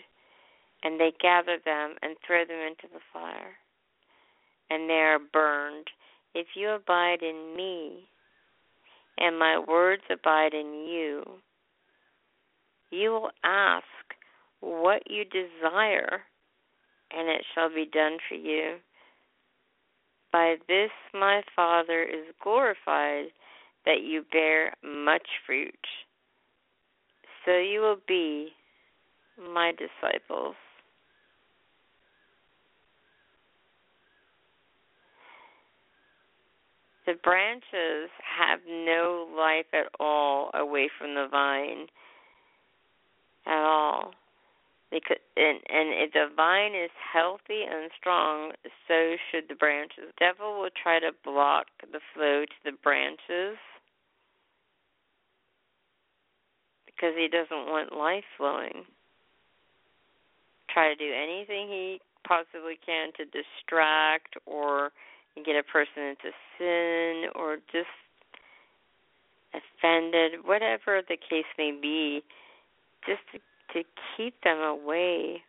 And 0.84 1.00
they 1.00 1.12
gather 1.20 1.58
them 1.66 1.96
and 2.02 2.16
throw 2.26 2.46
them 2.46 2.60
into 2.60 2.94
the 2.94 3.00
fire, 3.12 3.56
and 4.70 4.88
they 4.88 4.94
are 4.94 5.18
burned. 5.18 5.88
If 6.36 6.48
you 6.56 6.70
abide 6.70 7.24
in 7.24 7.56
me, 7.58 8.08
and 9.18 9.40
my 9.40 9.58
words 9.58 10.04
abide 10.12 10.54
in 10.54 10.86
you, 10.88 11.24
you 12.92 13.10
will 13.10 13.32
ask 13.44 13.86
what 14.60 15.02
you 15.10 15.26
desire, 15.26 16.22
and 17.12 17.28
it 17.28 17.44
shall 17.56 17.70
be 17.74 17.90
done 17.92 18.18
for 18.30 18.36
you. 18.36 18.76
By 20.32 20.58
this 20.68 20.92
my 21.12 21.42
Father 21.56 22.04
is 22.04 22.26
glorified, 22.44 23.30
that 23.88 24.04
you 24.04 24.24
bear 24.34 24.74
much 24.84 25.26
fruit. 25.46 25.74
So 27.46 27.58
you 27.58 27.80
will 27.80 28.02
be 28.06 28.50
my 29.40 29.72
disciples. 29.72 30.56
The 37.06 37.14
branches 37.24 38.10
have 38.38 38.60
no 38.68 39.26
life 39.34 39.68
at 39.72 39.90
all 39.98 40.52
away 40.54 40.90
from 41.00 41.16
the 41.16 41.30
vine 41.32 41.88
at 43.46 43.64
all. 43.64 44.12
Because 44.92 45.18
and 45.38 45.60
and 45.70 45.90
if 46.04 46.12
the 46.12 46.28
vine 46.36 46.76
is 46.76 46.92
healthy 47.14 47.64
and 47.64 47.90
strong, 47.98 48.52
so 48.90 49.16
should 49.32 49.48
the 49.48 49.56
branches. 49.56 50.12
The 50.20 50.26
devil 50.26 50.60
will 50.60 50.70
try 50.82 51.00
to 51.00 51.12
block 51.24 51.68
the 51.82 52.00
flow 52.14 52.44
to 52.44 52.56
the 52.66 52.78
branches 52.84 53.58
because 56.98 57.14
he 57.16 57.30
doesn't 57.30 57.70
want 57.70 57.94
life 57.94 58.26
flowing 58.38 58.84
try 60.78 60.94
to 60.94 60.96
do 60.96 61.12
anything 61.12 61.68
he 61.68 62.00
possibly 62.28 62.78
can 62.86 63.10
to 63.18 63.26
distract 63.26 64.36
or 64.46 64.92
get 65.44 65.56
a 65.56 65.64
person 65.64 66.04
into 66.04 66.30
sin 66.58 67.32
or 67.34 67.58
just 67.72 67.88
offended, 69.54 70.46
whatever 70.46 71.02
the 71.08 71.18
case 71.18 71.50
may 71.58 71.72
be, 71.72 72.22
just 73.08 73.22
to, 73.32 73.40
to 73.74 73.88
keep 74.16 74.36
them 74.44 74.60
away 74.60 75.42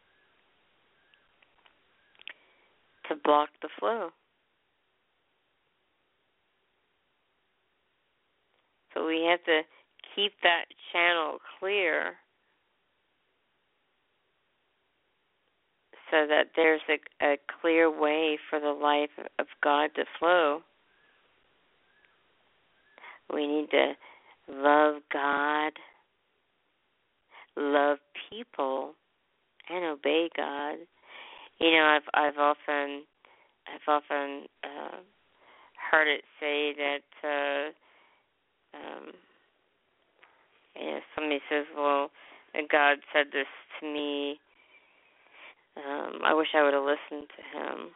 to 3.08 3.16
block 3.16 3.50
the 3.60 3.68
flow. 3.78 4.08
So 8.94 9.06
we 9.06 9.26
have 9.28 9.44
to 9.44 9.60
keep 10.18 10.32
that 10.42 10.64
channel 10.92 11.38
clear 11.58 12.14
so 16.10 16.26
that 16.26 16.46
there's 16.56 16.80
a, 16.88 17.24
a 17.24 17.36
clear 17.60 17.88
way 17.88 18.36
for 18.50 18.58
the 18.58 18.70
life 18.70 19.10
of 19.38 19.46
God 19.62 19.90
to 19.94 20.04
flow. 20.18 20.60
We 23.32 23.46
need 23.46 23.70
to 23.70 23.92
love 24.50 25.02
God, 25.12 25.72
love 27.56 27.98
people, 28.28 28.94
and 29.70 29.84
obey 29.84 30.30
God. 30.36 30.78
You 31.60 31.70
know, 31.72 31.84
I've 31.84 32.08
I've 32.14 32.38
often 32.38 33.04
I've 33.68 33.86
often 33.86 34.46
uh, 34.64 34.96
heard 35.90 36.08
it 36.08 36.22
say 36.40 36.74
that 36.74 37.72
uh, 38.74 38.78
um, 38.78 39.12
know 40.84 41.00
somebody 41.14 41.40
says, 41.48 41.66
"Well, 41.76 42.10
God 42.70 42.98
said 43.12 43.26
this 43.32 43.46
to 43.80 43.86
me." 43.86 44.40
Um, 45.76 46.20
I 46.24 46.34
wish 46.34 46.48
I 46.54 46.62
would 46.62 46.74
have 46.74 46.84
listened 46.84 47.30
to 47.36 47.42
him. 47.58 47.90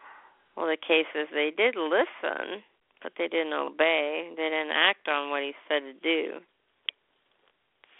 Well, 0.56 0.66
the 0.66 0.76
case 0.76 1.06
is 1.14 1.28
they 1.32 1.50
did 1.56 1.76
listen, 1.76 2.62
but 3.02 3.12
they 3.18 3.28
didn't 3.28 3.54
obey. 3.54 4.30
They 4.36 4.48
didn't 4.50 4.70
act 4.72 5.08
on 5.08 5.30
what 5.30 5.42
he 5.42 5.54
said 5.68 5.80
to 5.82 5.92
do. 5.94 6.40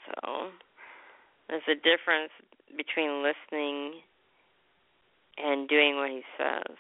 So 0.07 0.51
There's 1.49 1.63
a 1.69 1.75
difference 1.75 2.33
between 2.77 3.23
listening 3.23 4.01
and 5.39 5.69
doing 5.69 5.97
what 5.97 6.11
he 6.11 6.23
says. 6.39 6.77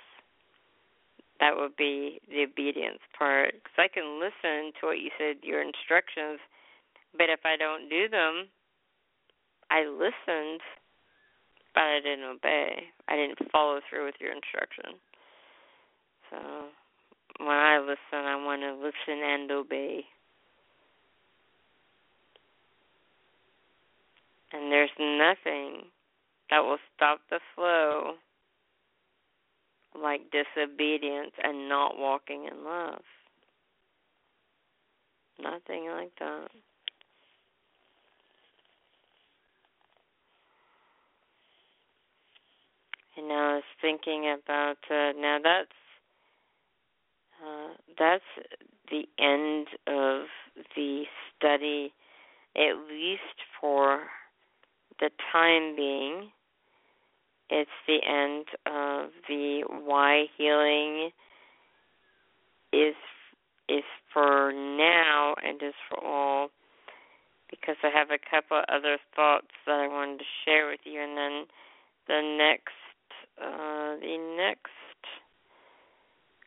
That 1.40 1.56
would 1.56 1.76
be 1.76 2.20
the 2.28 2.44
obedience 2.44 3.00
part. 3.18 3.54
Because 3.54 3.78
I 3.78 3.88
can 3.88 4.20
listen 4.20 4.72
to 4.80 4.86
what 4.86 5.00
you 5.00 5.10
said, 5.18 5.42
your 5.42 5.60
instructions, 5.60 6.40
but 7.16 7.28
if 7.28 7.40
I 7.44 7.56
don't 7.56 7.88
do 7.88 8.08
them, 8.08 8.48
I 9.70 9.84
listened, 9.86 10.60
but 11.74 11.82
I 11.82 12.00
didn't 12.02 12.24
obey. 12.24 12.84
I 13.08 13.16
didn't 13.16 13.50
follow 13.50 13.80
through 13.88 14.06
with 14.06 14.16
your 14.20 14.32
instruction. 14.32 15.00
So 16.30 16.38
when 17.38 17.56
I 17.56 17.78
listen, 17.78 18.26
I 18.26 18.36
want 18.36 18.62
to 18.62 18.74
listen 18.74 19.22
and 19.24 19.50
obey. 19.50 20.04
And 24.52 24.70
there's 24.70 24.90
nothing 24.98 25.86
that 26.50 26.60
will 26.60 26.78
stop 26.94 27.20
the 27.30 27.40
flow 27.54 28.14
like 30.00 30.22
disobedience 30.30 31.32
and 31.42 31.68
not 31.68 31.98
walking 31.98 32.48
in 32.50 32.64
love. 32.64 33.02
Nothing 35.42 35.88
like 35.90 36.12
that. 36.18 36.48
And 43.16 43.28
now 43.28 43.52
I 43.52 43.54
was 43.56 43.64
thinking 43.80 44.34
about 44.42 44.78
uh, 44.90 45.12
now 45.18 45.38
that's 45.42 45.68
uh, 47.44 47.74
that's 47.98 48.24
the 48.90 49.04
end 49.18 49.66
of 49.86 50.26
the 50.76 51.04
study, 51.36 51.92
at 52.56 52.76
least 52.88 53.38
for 53.60 54.04
the 55.00 55.10
time 55.32 55.76
being. 55.76 56.30
It's 57.50 57.70
the 57.86 57.98
end 58.06 58.46
of 58.66 59.10
the 59.28 59.64
why 59.68 60.26
healing 60.38 61.10
is 62.72 62.94
is 63.68 63.84
for 64.12 64.52
now 64.52 65.34
and 65.42 65.62
is 65.62 65.74
for 65.88 66.02
all 66.02 66.48
because 67.50 67.76
I 67.82 67.90
have 67.90 68.10
a 68.10 68.18
couple 68.18 68.62
other 68.68 68.96
thoughts 69.14 69.52
that 69.66 69.78
I 69.78 69.86
wanted 69.86 70.18
to 70.18 70.24
share 70.44 70.68
with 70.68 70.80
you 70.84 71.00
and 71.00 71.16
then 71.16 71.44
the 72.08 72.36
next 72.38 72.81
uh, 73.40 73.96
the 74.00 74.34
next 74.36 74.68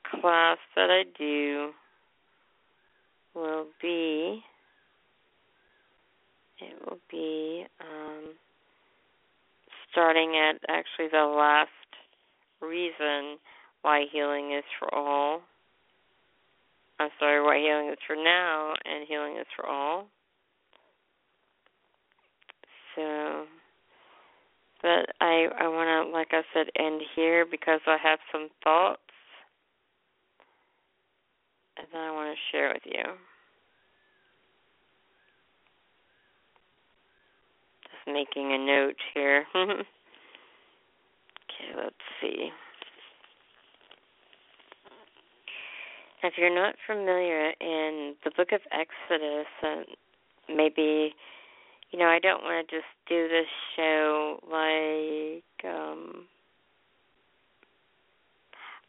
class 0.09 0.57
that 0.75 0.89
I 0.89 1.03
do 1.17 1.71
will 3.33 3.65
be 3.81 4.41
it 6.59 6.73
will 6.85 6.99
be 7.11 7.65
um, 7.81 8.33
starting 9.91 10.35
at 10.35 10.55
actually 10.69 11.09
the 11.11 11.25
last 11.25 11.69
reason 12.61 13.37
why 13.81 14.05
healing 14.11 14.53
is 14.53 14.63
for 14.79 14.93
all. 14.93 15.41
I'm 16.99 17.09
sorry, 17.19 17.41
why 17.43 17.59
healing 17.59 17.89
is 17.91 17.99
for 18.07 18.15
now 18.15 18.73
and 18.85 19.05
healing 19.07 19.37
is 19.37 19.47
for 19.55 19.65
all. 19.67 20.07
So, 22.95 23.45
but 24.85 25.09
I 25.19 25.47
I 25.59 25.67
want 25.67 25.89
to, 25.89 26.11
like 26.13 26.27
I 26.29 26.43
said, 26.53 26.67
end 26.77 27.01
here 27.15 27.43
because 27.49 27.81
I 27.87 27.97
have 28.03 28.19
some 28.31 28.49
thoughts 28.63 29.01
and 31.75 31.87
I 31.95 32.11
want 32.11 32.37
to 32.37 32.55
share 32.55 32.69
with 32.71 32.83
you. 32.85 33.03
Just 37.81 38.13
making 38.13 38.53
a 38.53 38.59
note 38.59 38.95
here. 39.15 39.45
okay, 39.55 39.81
let's 41.75 41.95
see. 42.21 42.51
If 46.21 46.33
you're 46.37 46.53
not 46.53 46.75
familiar 46.85 47.53
in 47.59 48.13
the 48.23 48.31
book 48.37 48.51
of 48.51 48.61
Exodus, 48.71 49.47
and 49.63 49.85
maybe, 50.55 51.15
you 51.95 52.01
know, 52.01 52.07
I 52.07 52.19
don't 52.19 52.43
want 52.43 52.67
to 52.67 52.75
just 52.75 52.87
do 53.07 53.29
this 53.29 53.47
show 53.77 54.37
like, 54.51 55.63
um, 55.63 56.25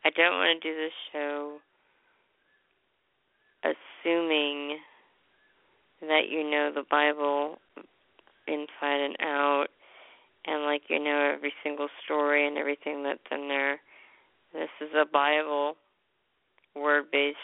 I 0.05 0.11
don't 0.11 0.35
want 0.35 0.61
to 0.61 0.69
do 0.69 0.77
this 0.77 0.92
show 1.12 1.59
assuming 3.62 4.79
that 6.01 6.23
you 6.29 6.51
know 6.51 6.73
the 6.75 6.83
Bible 6.90 7.59
inside 8.49 9.01
and 9.01 9.16
out 9.21 9.66
and 10.45 10.64
like 10.64 10.83
you 10.88 10.99
know 10.99 11.33
every 11.33 11.53
single 11.62 11.88
story 12.05 12.45
and 12.45 12.59
everything 12.59 13.05
that's 13.05 13.21
in 13.31 13.47
there. 13.47 13.79
This 14.53 14.71
is 14.81 14.90
a 15.01 15.07
Bible 15.07 15.77
word 16.75 17.05
based 17.12 17.37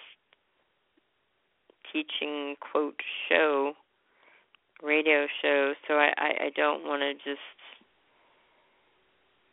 teaching 1.92 2.56
quote 2.60 2.98
show 3.28 3.74
radio 4.82 5.26
show 5.40 5.74
so 5.86 5.94
I, 5.94 6.12
I, 6.18 6.30
I 6.46 6.50
don't 6.56 6.84
want 6.84 7.02
to 7.02 7.14
just 7.14 7.40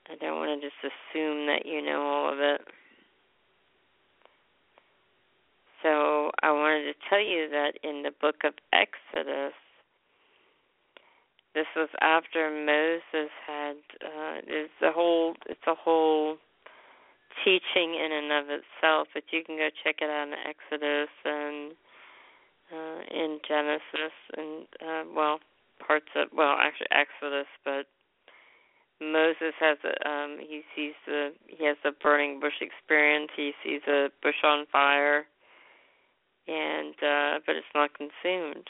I 0.09 0.15
don't 0.15 0.37
want 0.37 0.59
to 0.59 0.67
just 0.67 0.81
assume 0.81 1.45
that 1.45 1.65
you 1.65 1.83
know 1.83 2.01
all 2.01 2.33
of 2.33 2.39
it. 2.39 2.61
So 5.83 6.31
I 6.41 6.51
wanted 6.51 6.91
to 6.91 6.93
tell 7.09 7.21
you 7.21 7.47
that 7.51 7.73
in 7.83 8.01
the 8.03 8.11
book 8.19 8.37
of 8.43 8.53
Exodus, 8.73 9.53
this 11.53 11.67
was 11.75 11.89
after 12.01 12.49
Moses 12.49 13.29
had 13.45 13.77
uh, 14.03 14.41
it's 14.47 14.73
a 14.81 14.91
whole 14.91 15.35
it's 15.45 15.67
a 15.67 15.75
whole 15.75 16.37
teaching 17.45 17.95
in 17.95 18.11
and 18.11 18.31
of 18.31 18.45
itself, 18.49 19.07
but 19.13 19.23
you 19.31 19.43
can 19.45 19.57
go 19.57 19.69
check 19.83 19.97
it 20.01 20.09
out 20.09 20.27
in 20.27 20.33
Exodus 20.33 21.09
and 21.23 21.73
uh, 22.73 23.01
in 23.11 23.39
Genesis 23.47 24.13
and 24.37 24.67
uh, 24.81 25.03
well 25.15 25.39
parts 25.85 26.07
of 26.15 26.29
well 26.35 26.55
actually 26.59 26.87
Exodus, 26.91 27.47
but 27.63 27.87
Moses 29.01 29.53
has 29.59 29.77
a 29.83 30.09
um 30.09 30.37
he 30.39 30.61
sees 30.75 30.93
the 31.05 31.31
he 31.47 31.65
has 31.65 31.77
a 31.85 31.91
burning 31.91 32.39
bush 32.39 32.61
experience. 32.61 33.31
He 33.35 33.53
sees 33.63 33.81
a 33.87 34.09
bush 34.21 34.43
on 34.43 34.65
fire 34.71 35.25
and 36.47 36.95
uh, 37.01 37.39
but 37.45 37.55
it's 37.55 37.73
not 37.75 37.91
consumed. 37.93 38.67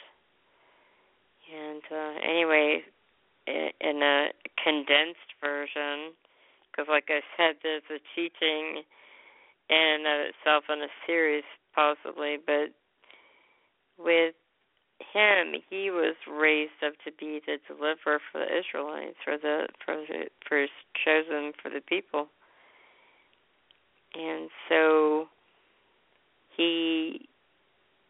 And 1.50 1.82
uh, 1.92 2.20
anyway, 2.24 2.84
in 3.48 4.04
a 4.04 4.30
condensed 4.64 5.34
version, 5.42 6.14
because 6.70 6.88
like 6.90 7.10
I 7.10 7.22
said, 7.36 7.56
there's 7.64 7.88
a 7.90 8.00
teaching 8.16 8.84
in 9.70 10.04
and 10.06 10.30
itself 10.30 10.66
in 10.70 10.82
a 10.82 10.92
series 11.08 11.44
possibly, 11.74 12.38
but 12.46 12.74
with 14.00 14.34
him, 15.14 15.56
he 15.70 15.92
was 15.92 16.16
raised 16.28 16.84
up 16.86 16.94
to 17.06 17.12
be 17.20 17.42
the 17.46 17.58
deliverer 17.68 18.20
for 18.32 18.40
the 18.40 18.60
Israelites, 18.60 19.18
for 19.24 19.38
the 19.38 19.68
for 19.86 19.96
the 19.96 20.28
for 20.48 20.66
chosen 21.06 21.54
for 21.62 21.70
the 21.70 21.82
people, 21.82 22.28
and 24.16 24.50
so 24.68 25.28
he 26.56 27.28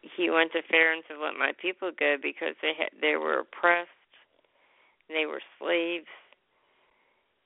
he 0.00 0.30
went 0.30 0.52
to 0.52 0.62
Pharaoh 0.70 0.94
and 0.94 1.04
said, 1.06 1.18
"Let 1.18 1.34
my 1.34 1.52
people 1.60 1.92
go," 1.96 2.16
because 2.20 2.54
they 2.62 2.72
had 2.76 2.90
they 3.00 3.16
were 3.16 3.40
oppressed, 3.40 3.90
they 5.08 5.26
were 5.26 5.42
slaves, 5.58 6.10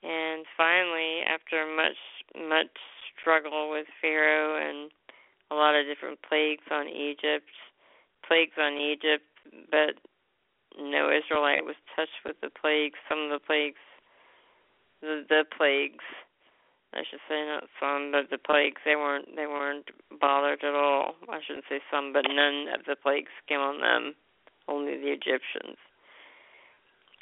and 0.02 0.46
finally, 0.56 1.20
after 1.26 1.66
much 1.66 1.98
much 2.48 2.72
struggle 3.20 3.70
with 3.70 3.86
Pharaoh 4.00 4.56
and 4.56 4.90
a 5.50 5.54
lot 5.54 5.74
of 5.74 5.86
different 5.86 6.20
plagues 6.22 6.64
on 6.70 6.88
Egypt, 6.88 7.50
plagues 8.26 8.56
on 8.58 8.74
Egypt, 8.74 9.24
but 9.70 9.94
no 10.78 11.10
Israelite 11.10 11.64
was 11.64 11.76
touched 11.94 12.24
with 12.24 12.36
the 12.40 12.50
plagues. 12.50 12.98
Some 13.08 13.20
of 13.20 13.30
the 13.30 13.44
plagues, 13.44 13.82
the, 15.00 15.24
the 15.28 15.44
plagues 15.56 16.04
I 16.94 17.02
should 17.10 17.18
say 17.28 17.44
not 17.44 17.64
some, 17.80 18.12
but 18.12 18.30
the 18.30 18.38
plagues 18.38 18.80
they 18.84 18.94
weren't 18.94 19.34
they 19.34 19.46
weren't 19.46 19.90
bothered 20.20 20.62
at 20.62 20.74
all. 20.74 21.16
I 21.28 21.40
shouldn't 21.44 21.64
say 21.68 21.80
some, 21.90 22.12
but 22.12 22.24
none 22.28 22.68
of 22.72 22.86
the 22.86 22.94
plagues 22.94 23.34
came 23.48 23.58
on 23.58 23.80
them, 23.80 24.14
only 24.68 24.96
the 24.96 25.10
Egyptians. 25.10 25.76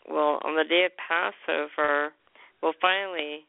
Well, 0.08 0.40
on 0.44 0.56
the 0.56 0.64
day 0.64 0.84
of 0.84 0.92
Passover, 1.00 2.12
well, 2.62 2.74
finally, 2.82 3.46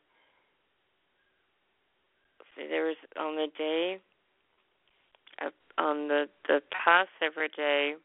see, 2.56 2.68
there 2.70 2.86
was 2.86 2.96
on 3.20 3.36
the 3.36 3.48
day 3.58 4.00
on 5.78 6.08
the 6.08 6.26
the 6.48 6.62
Passover 6.72 7.48
day 7.48 7.96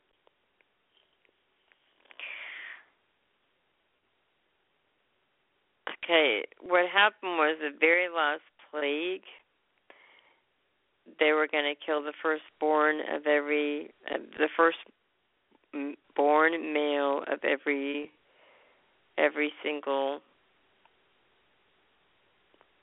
Okay, 6.09 6.45
what 6.61 6.89
happened 6.89 7.37
was 7.37 7.59
the 7.61 7.77
very 7.79 8.09
last 8.09 8.41
plague. 8.71 9.23
They 11.21 11.33
were 11.33 11.47
going 11.47 11.65
to 11.65 11.75
kill 11.85 12.03
the 12.03 12.15
firstborn 12.23 13.01
of 13.15 13.27
every, 13.27 13.91
uh, 14.11 14.17
the 14.39 14.49
first 14.57 14.79
born 16.17 16.73
male 16.73 17.25
of 17.31 17.41
every 17.45 18.11
every 19.19 19.53
single 19.63 20.21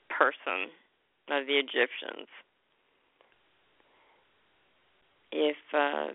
person 0.08 0.70
of 1.30 1.46
the 1.46 1.54
Egyptians. 1.54 2.28
If 5.38 5.56
uh, 5.74 6.08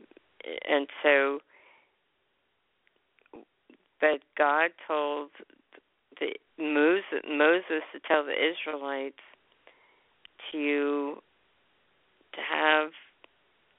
and 0.67 0.87
so, 1.03 1.39
but 3.99 4.21
God 4.35 4.71
told 4.87 5.29
the 6.19 6.33
Moses, 6.57 7.21
Moses 7.29 7.83
to 7.93 7.99
tell 8.07 8.25
the 8.25 8.33
Israelites 8.33 9.21
to 10.51 11.17
to 12.33 12.41
have 12.51 12.89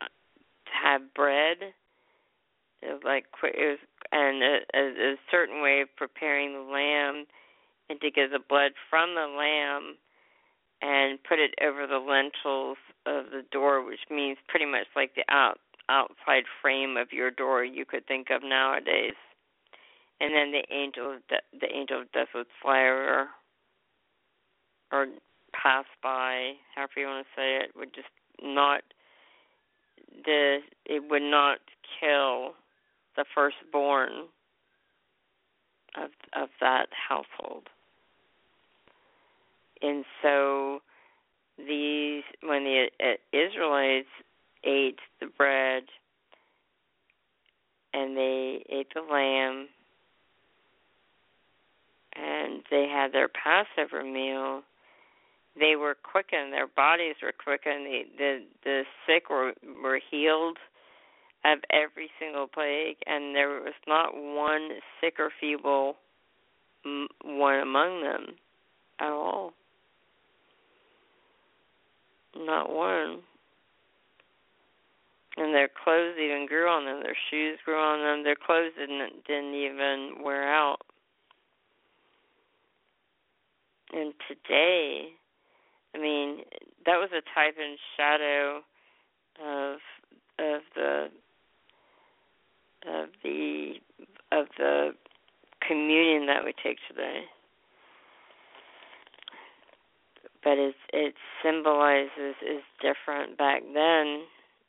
to 0.01 0.73
have 0.81 1.13
bread, 1.13 1.57
like 3.05 3.25
it 3.43 3.57
was, 3.59 3.79
and 4.13 4.43
a, 4.45 4.59
a, 4.75 5.13
a 5.13 5.17
certain 5.29 5.61
way 5.61 5.81
of 5.81 5.89
preparing 5.97 6.53
the 6.53 6.71
lamb, 6.73 7.27
and 7.91 8.01
to 8.01 8.11
get 8.13 8.31
the 8.31 8.39
blood 8.49 8.73
from 8.89 9.17
the 9.17 9.27
lamb 9.27 9.97
and 10.83 11.23
put 11.23 11.39
it 11.39 11.55
over 11.63 11.87
the 11.87 11.99
lintels 11.99 12.77
of 13.07 13.31
the 13.31 13.43
door, 13.51 13.85
which 13.85 14.01
means 14.11 14.37
pretty 14.49 14.67
much 14.67 14.87
like 14.95 15.15
the 15.15 15.25
out 15.29 15.59
outside 15.89 16.45
frame 16.61 16.97
of 16.97 17.13
your 17.13 17.31
door 17.31 17.65
you 17.65 17.85
could 17.85 18.07
think 18.07 18.29
of 18.31 18.43
nowadays. 18.43 19.19
And 20.21 20.33
then 20.35 20.53
the 20.53 20.65
angel 20.75 21.15
of 21.15 21.27
de- 21.29 21.59
the 21.59 21.75
angel 21.75 22.03
of 22.03 22.13
death 22.13 22.29
would 22.35 22.47
fly 22.61 22.81
over 22.83 23.29
or 24.93 25.07
pass 25.53 25.85
by, 26.03 26.53
however 26.75 26.93
you 26.97 27.07
want 27.07 27.27
to 27.27 27.41
say 27.41 27.57
it, 27.57 27.71
would 27.77 27.95
just 27.95 28.09
not 28.43 28.83
the 30.25 30.59
it 30.85 31.03
would 31.11 31.23
not 31.23 31.59
kill 32.01 32.55
the 33.17 33.25
firstborn 33.35 34.29
of 35.97 36.11
of 36.35 36.49
that 36.61 36.89
household. 37.09 37.69
And 39.83 40.05
so 40.23 40.81
these 41.59 42.23
when 42.43 42.65
the 42.65 42.87
uh, 43.01 43.37
Israelites 43.37 44.09
ate 44.65 44.99
the 45.21 45.27
bread 45.27 45.85
and 47.93 48.17
they 48.17 48.65
ate 48.71 48.89
the 48.95 49.01
lamb 49.01 49.69
and 52.15 52.63
they 52.71 52.89
had 52.89 53.13
their 53.13 53.29
Passover 53.29 54.05
meal, 54.05 54.63
they 55.59 55.77
were 55.77 55.97
quickened. 56.03 56.53
Their 56.53 56.67
bodies 56.67 57.17
were 57.23 57.33
quickened. 57.33 57.87
The 57.87 58.03
the, 58.19 58.39
the 58.65 58.83
sick 59.07 59.31
were 59.31 59.53
were 59.83 60.01
healed 60.11 60.59
of 61.45 61.59
every 61.71 62.09
single 62.21 62.47
plague, 62.47 62.99
and 63.07 63.35
there 63.35 63.49
was 63.49 63.75
not 63.87 64.15
one 64.15 64.69
sick 65.01 65.15
or 65.19 65.31
feeble 65.41 65.97
one 67.25 67.61
among 67.61 68.03
them 68.03 68.37
at 69.01 69.11
all. 69.11 69.53
Not 72.37 72.73
one. 72.73 73.21
And 75.37 75.55
their 75.55 75.69
clothes 75.69 76.17
even 76.19 76.47
grew 76.47 76.69
on 76.69 76.85
them. 76.85 77.03
Their 77.03 77.17
shoes 77.31 77.59
grew 77.65 77.79
on 77.79 78.01
them. 78.01 78.25
Their 78.25 78.37
clothes 78.37 78.73
didn't 78.79 79.25
didn't 79.27 79.55
even 79.55 80.23
wear 80.23 80.53
out. 80.53 80.79
And 83.95 84.13
today, 84.29 85.09
I 85.95 85.99
mean, 85.99 86.39
that 86.85 86.97
was 86.97 87.11
a 87.13 87.23
type 87.35 87.57
and 87.59 87.79
shadow 87.97 88.61
of 89.43 89.79
of 90.39 90.63
the 90.75 91.09
of 92.87 93.09
the 93.23 93.75
of 94.33 94.47
the 94.59 94.91
communion 95.67 96.27
that 96.27 96.45
we 96.45 96.53
take 96.63 96.79
today 96.89 97.25
but 100.43 100.59
it 100.59 100.75
it 100.93 101.15
symbolizes 101.43 102.37
is 102.43 102.63
different 102.81 103.39
back 103.39 103.63
then. 103.75 104.23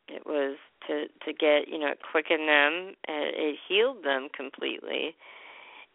It 0.07 0.25
was 0.25 0.57
to 0.87 1.07
to 1.25 1.33
get 1.33 1.67
you 1.67 1.79
know 1.79 1.93
quicken 2.11 2.45
them 2.45 2.93
and 3.07 3.35
it 3.35 3.57
healed 3.67 4.03
them 4.03 4.29
completely. 4.35 5.15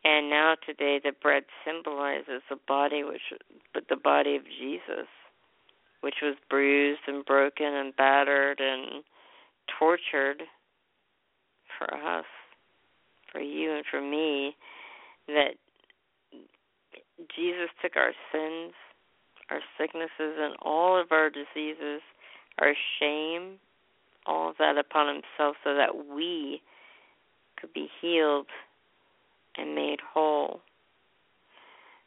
And 0.04 0.30
now 0.30 0.54
today 0.64 1.00
the 1.02 1.12
bread 1.12 1.44
symbolizes 1.64 2.42
the 2.48 2.58
body 2.66 3.04
which 3.04 3.32
but 3.74 3.84
the 3.88 3.96
body 3.96 4.36
of 4.36 4.44
Jesus 4.44 5.08
which 6.00 6.16
was 6.22 6.36
bruised 6.48 7.00
and 7.08 7.24
broken 7.24 7.66
and 7.66 7.94
battered 7.96 8.60
and 8.60 9.02
tortured 9.78 10.42
for 11.76 11.92
us 11.92 12.24
for 13.32 13.40
you 13.40 13.72
and 13.72 13.84
for 13.90 14.00
me 14.00 14.56
that 15.26 15.54
Jesus 17.34 17.68
took 17.82 17.96
our 17.96 18.12
sins 18.32 18.72
our 19.50 19.60
sicknesses 19.78 20.10
and 20.38 20.56
all 20.62 21.00
of 21.00 21.12
our 21.12 21.30
diseases, 21.30 22.02
our 22.58 22.74
shame, 22.98 23.58
all 24.26 24.50
of 24.50 24.56
that 24.58 24.76
upon 24.76 25.06
himself 25.06 25.56
so 25.64 25.74
that 25.74 26.06
we 26.14 26.60
could 27.60 27.72
be 27.72 27.88
healed 28.00 28.46
and 29.56 29.74
made 29.74 30.00
whole. 30.00 30.60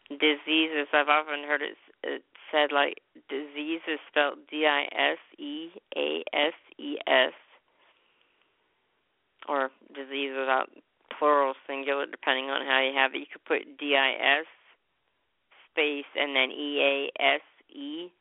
Diseases, 0.09 0.87
I've 0.93 1.07
often 1.07 1.43
heard 1.47 1.61
it, 1.61 2.23
said 2.51 2.71
like 2.71 2.99
disease 3.29 3.79
is 3.87 3.99
spelled 4.09 4.39
D 4.49 4.65
I 4.67 4.83
S 4.91 5.17
E 5.39 5.69
A 5.95 6.23
S 6.33 6.53
E 6.77 6.97
S, 7.07 7.33
or 9.47 9.69
disease 9.95 10.31
without 10.37 10.69
plural, 11.17 11.53
singular, 11.65 12.05
depending 12.05 12.45
on 12.45 12.65
how 12.65 12.81
you 12.81 12.93
have 12.93 13.15
it. 13.15 13.19
You 13.19 13.25
could 13.31 13.45
put 13.45 13.77
D 13.79 13.95
I 13.95 14.39
S 14.39 14.45
space 15.71 16.05
and 16.15 16.35
then 16.35 16.51
E 16.51 17.09
A 17.19 17.23
S 17.23 17.41
E, 17.73 18.11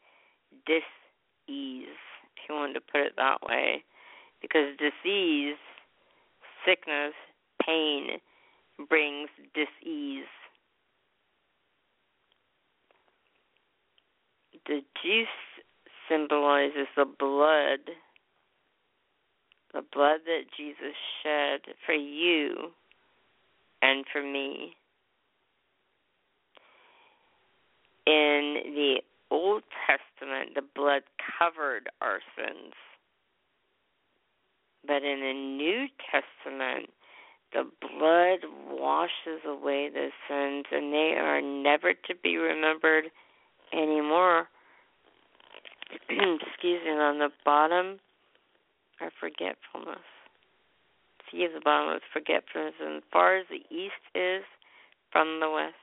dis-ease, 0.67 1.87
if 1.89 2.49
you 2.49 2.55
wanted 2.55 2.75
to 2.75 2.81
put 2.81 3.01
it 3.01 3.13
that 3.17 3.39
way. 3.43 3.85
Because 4.41 4.77
disease, 4.79 5.57
sickness, 6.65 7.13
pain 7.65 8.19
brings 8.89 9.29
dis-ease. 9.55 10.25
The 14.67 14.81
juice 15.03 15.27
symbolizes 16.09 16.87
the 16.97 17.05
blood, 17.05 17.81
the 19.73 19.83
blood 19.93 20.21
that 20.27 20.45
Jesus 20.57 20.95
shed 21.23 21.61
for 21.85 21.95
you 21.95 22.73
and 23.83 24.05
for 24.13 24.23
me. 24.23 24.75
In 28.07 28.75
the 28.75 28.97
Old 29.31 29.63
Testament, 29.87 30.55
the 30.55 30.63
blood 30.75 31.03
covered 31.39 31.89
our 32.01 32.21
sins. 32.37 32.75
But 34.87 35.03
in 35.03 35.21
the 35.21 35.35
New 35.35 35.87
Testament, 36.11 36.91
the 37.53 37.69
blood 37.81 38.41
washes 38.71 39.41
away 39.47 39.91
those 39.93 40.13
sins 40.29 40.67
and 40.71 40.93
they 40.93 41.15
are 41.19 41.43
never 41.43 41.93
to 41.93 42.15
be 42.23 42.37
remembered 42.37 43.11
anymore. 43.73 44.49
Excuse 46.09 46.81
me, 46.85 46.93
on 46.93 47.19
the 47.19 47.31
bottom 47.45 47.99
are 49.01 49.11
forgetfulness. 49.19 50.05
See 51.31 51.47
the 51.47 51.61
bottom 51.61 51.97
is 51.97 52.03
forgetfulness, 52.13 52.75
and 52.81 52.97
as 52.97 53.03
far 53.13 53.37
as 53.37 53.47
the 53.49 53.63
east 53.75 54.03
is 54.15 54.43
from 55.13 55.41
the 55.41 55.51
west. 55.51 55.80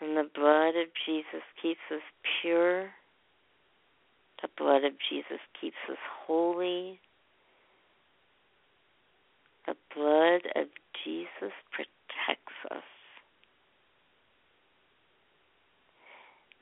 And 0.00 0.16
the 0.16 0.28
blood 0.34 0.76
of 0.76 0.88
Jesus 1.06 1.42
keeps 1.60 1.80
us 1.92 2.02
pure. 2.40 2.90
The 4.42 4.48
blood 4.56 4.84
of 4.84 4.92
Jesus 5.10 5.40
keeps 5.60 5.76
us 5.90 5.98
holy. 6.26 7.00
The 9.66 9.74
blood 9.94 10.42
of 10.54 10.68
Jesus 11.04 11.52
protects 11.72 12.54
us. 12.70 12.82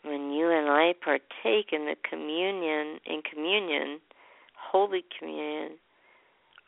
When 0.03 0.33
you 0.33 0.51
and 0.51 0.69
I 0.71 0.95
partake 1.05 1.73
in 1.73 1.87
the 1.87 1.97
communion, 2.09 3.01
in 3.07 3.23
communion, 3.23 4.01
Holy 4.55 5.05
Communion, 5.19 5.73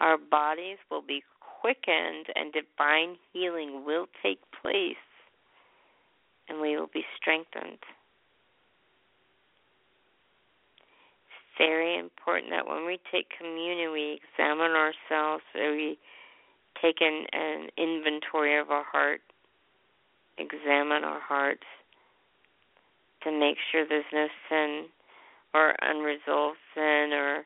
our 0.01 0.19
bodies 0.19 0.79
will 0.91 1.03
be 1.03 1.23
quickened 1.61 2.27
and 2.35 2.53
divine 2.53 3.17
healing 3.33 3.85
will 3.85 4.07
take 4.23 4.41
place 4.61 4.97
and 6.49 6.61
we 6.61 6.77
will 6.77 6.91
be 6.93 7.05
strengthened. 7.21 7.79
It's 11.29 11.59
very 11.59 11.99
important 11.99 12.51
that 12.51 12.67
when 12.67 12.87
we 12.87 12.99
take 13.11 13.27
communion, 13.37 13.93
we 13.93 14.21
examine 14.21 14.73
ourselves, 14.73 15.43
so 15.53 15.73
we 15.73 15.99
take 16.81 17.01
an, 17.01 17.27
an 17.33 17.69
inventory 17.77 18.59
of 18.59 18.71
our 18.71 18.85
heart, 18.85 19.21
examine 20.39 21.05
our 21.05 21.21
hearts 21.21 21.67
to 23.25 23.33
make 23.33 23.57
sure 23.71 23.85
there's 23.89 24.05
no 24.13 24.29
sin 24.49 24.87
or 25.55 25.75
unresolved 25.83 26.59
sin 26.75 27.11
or 27.13 27.45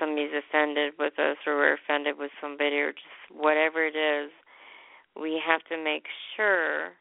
somebody's 0.00 0.30
offended 0.32 0.94
with 0.98 1.18
us 1.18 1.36
or 1.46 1.56
we're 1.56 1.74
offended 1.74 2.18
with 2.18 2.30
somebody 2.40 2.76
or 2.76 2.92
just 2.92 3.30
whatever 3.30 3.86
it 3.86 3.96
is, 3.96 4.30
we 5.20 5.40
have 5.44 5.62
to 5.64 5.82
make 5.82 6.04
sure 6.36 6.92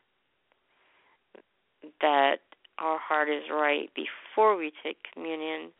that 2.02 2.38
our 2.80 2.98
heart 3.00 3.30
is 3.30 3.43
right 3.52 3.89
before 3.96 4.58
we 4.58 4.72
take 4.84 4.98
communion 5.13 5.72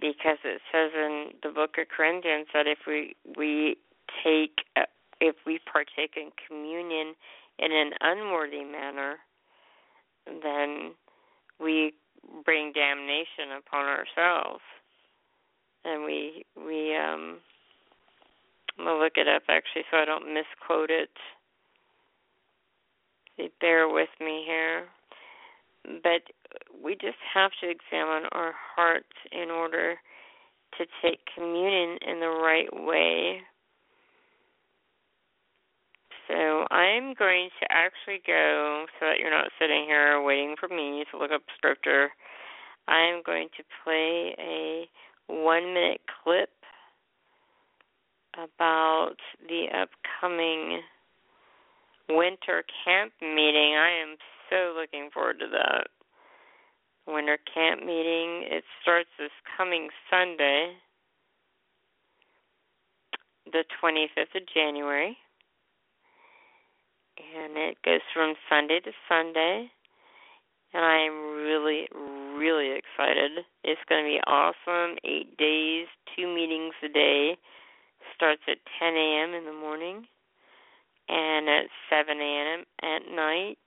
because 0.00 0.38
it 0.44 0.60
says 0.72 0.90
in 0.94 1.30
the 1.42 1.48
book 1.50 1.76
of 1.78 1.88
Corinthians 1.88 2.46
that 2.52 2.66
if 2.66 2.78
we 2.86 3.16
we 3.36 3.76
take 4.24 4.64
uh, 4.76 4.82
if 5.20 5.36
we 5.46 5.58
partake 5.70 6.14
in 6.16 6.30
communion 6.46 7.14
in 7.58 7.72
an 7.72 7.92
unworthy 8.00 8.64
manner 8.64 9.16
then 10.26 10.92
we 11.60 11.94
bring 12.44 12.72
damnation 12.72 13.56
upon 13.58 13.86
ourselves. 13.86 14.62
And 15.84 16.04
we 16.04 16.44
we 16.56 16.96
um 16.96 17.38
I'm 18.78 18.84
gonna 18.84 18.98
look 18.98 19.14
it 19.16 19.28
up 19.28 19.42
actually 19.48 19.84
so 19.90 19.98
I 19.98 20.04
don't 20.04 20.34
misquote 20.34 20.90
it 20.90 21.10
bear 23.60 23.88
with 23.88 24.08
me 24.20 24.44
here. 24.46 24.84
But 26.02 26.22
we 26.82 26.94
just 26.94 27.18
have 27.32 27.50
to 27.60 27.70
examine 27.70 28.28
our 28.32 28.52
hearts 28.74 29.16
in 29.30 29.50
order 29.50 29.94
to 30.78 30.84
take 31.02 31.20
communion 31.34 31.98
in 32.06 32.20
the 32.20 32.28
right 32.28 32.68
way. 32.72 33.40
So 36.28 36.66
I'm 36.70 37.14
going 37.14 37.50
to 37.60 37.66
actually 37.70 38.20
go 38.26 38.86
so 38.98 39.06
that 39.06 39.18
you're 39.20 39.30
not 39.30 39.50
sitting 39.60 39.84
here 39.86 40.20
waiting 40.22 40.56
for 40.58 40.68
me 40.68 41.04
to 41.10 41.18
look 41.18 41.30
up 41.30 41.42
scripture. 41.56 42.08
I'm 42.88 43.22
going 43.24 43.48
to 43.56 43.62
play 43.84 44.34
a 44.38 44.88
one 45.28 45.72
minute 45.72 46.00
clip 46.24 46.50
about 48.34 49.16
the 49.48 49.66
upcoming 49.72 50.80
winter 52.08 52.64
camp 52.84 53.12
meeting. 53.20 53.74
I 53.76 53.90
am 54.02 54.16
so 54.50 54.74
looking 54.78 55.10
forward 55.12 55.38
to 55.40 55.46
that. 55.52 55.88
Winter 57.06 57.38
camp 57.52 57.80
meeting. 57.80 58.44
It 58.50 58.64
starts 58.82 59.08
this 59.18 59.30
coming 59.56 59.88
Sunday, 60.10 60.72
the 63.52 63.64
25th 63.82 64.34
of 64.34 64.42
January. 64.52 65.16
And 67.18 67.56
it 67.56 67.78
goes 67.84 68.00
from 68.12 68.34
Sunday 68.48 68.80
to 68.80 68.90
Sunday. 69.08 69.70
And 70.74 70.84
I 70.84 70.98
am 70.98 71.36
really, 71.36 71.88
really 72.36 72.76
excited. 72.76 73.44
It's 73.64 73.80
going 73.88 74.04
to 74.04 74.10
be 74.10 74.20
awesome. 74.26 74.98
Eight 75.04 75.36
days, 75.38 75.86
two 76.14 76.26
meetings 76.26 76.74
a 76.84 76.88
day. 76.88 77.38
Starts 78.14 78.42
at 78.48 78.58
10 78.78 78.94
a.m. 78.94 79.34
in 79.34 79.44
the 79.44 79.52
morning 79.52 80.06
and 81.08 81.48
at 81.48 81.66
7 81.90 82.18
a.m. 82.20 82.64
at 82.82 83.02
night. 83.14 83.58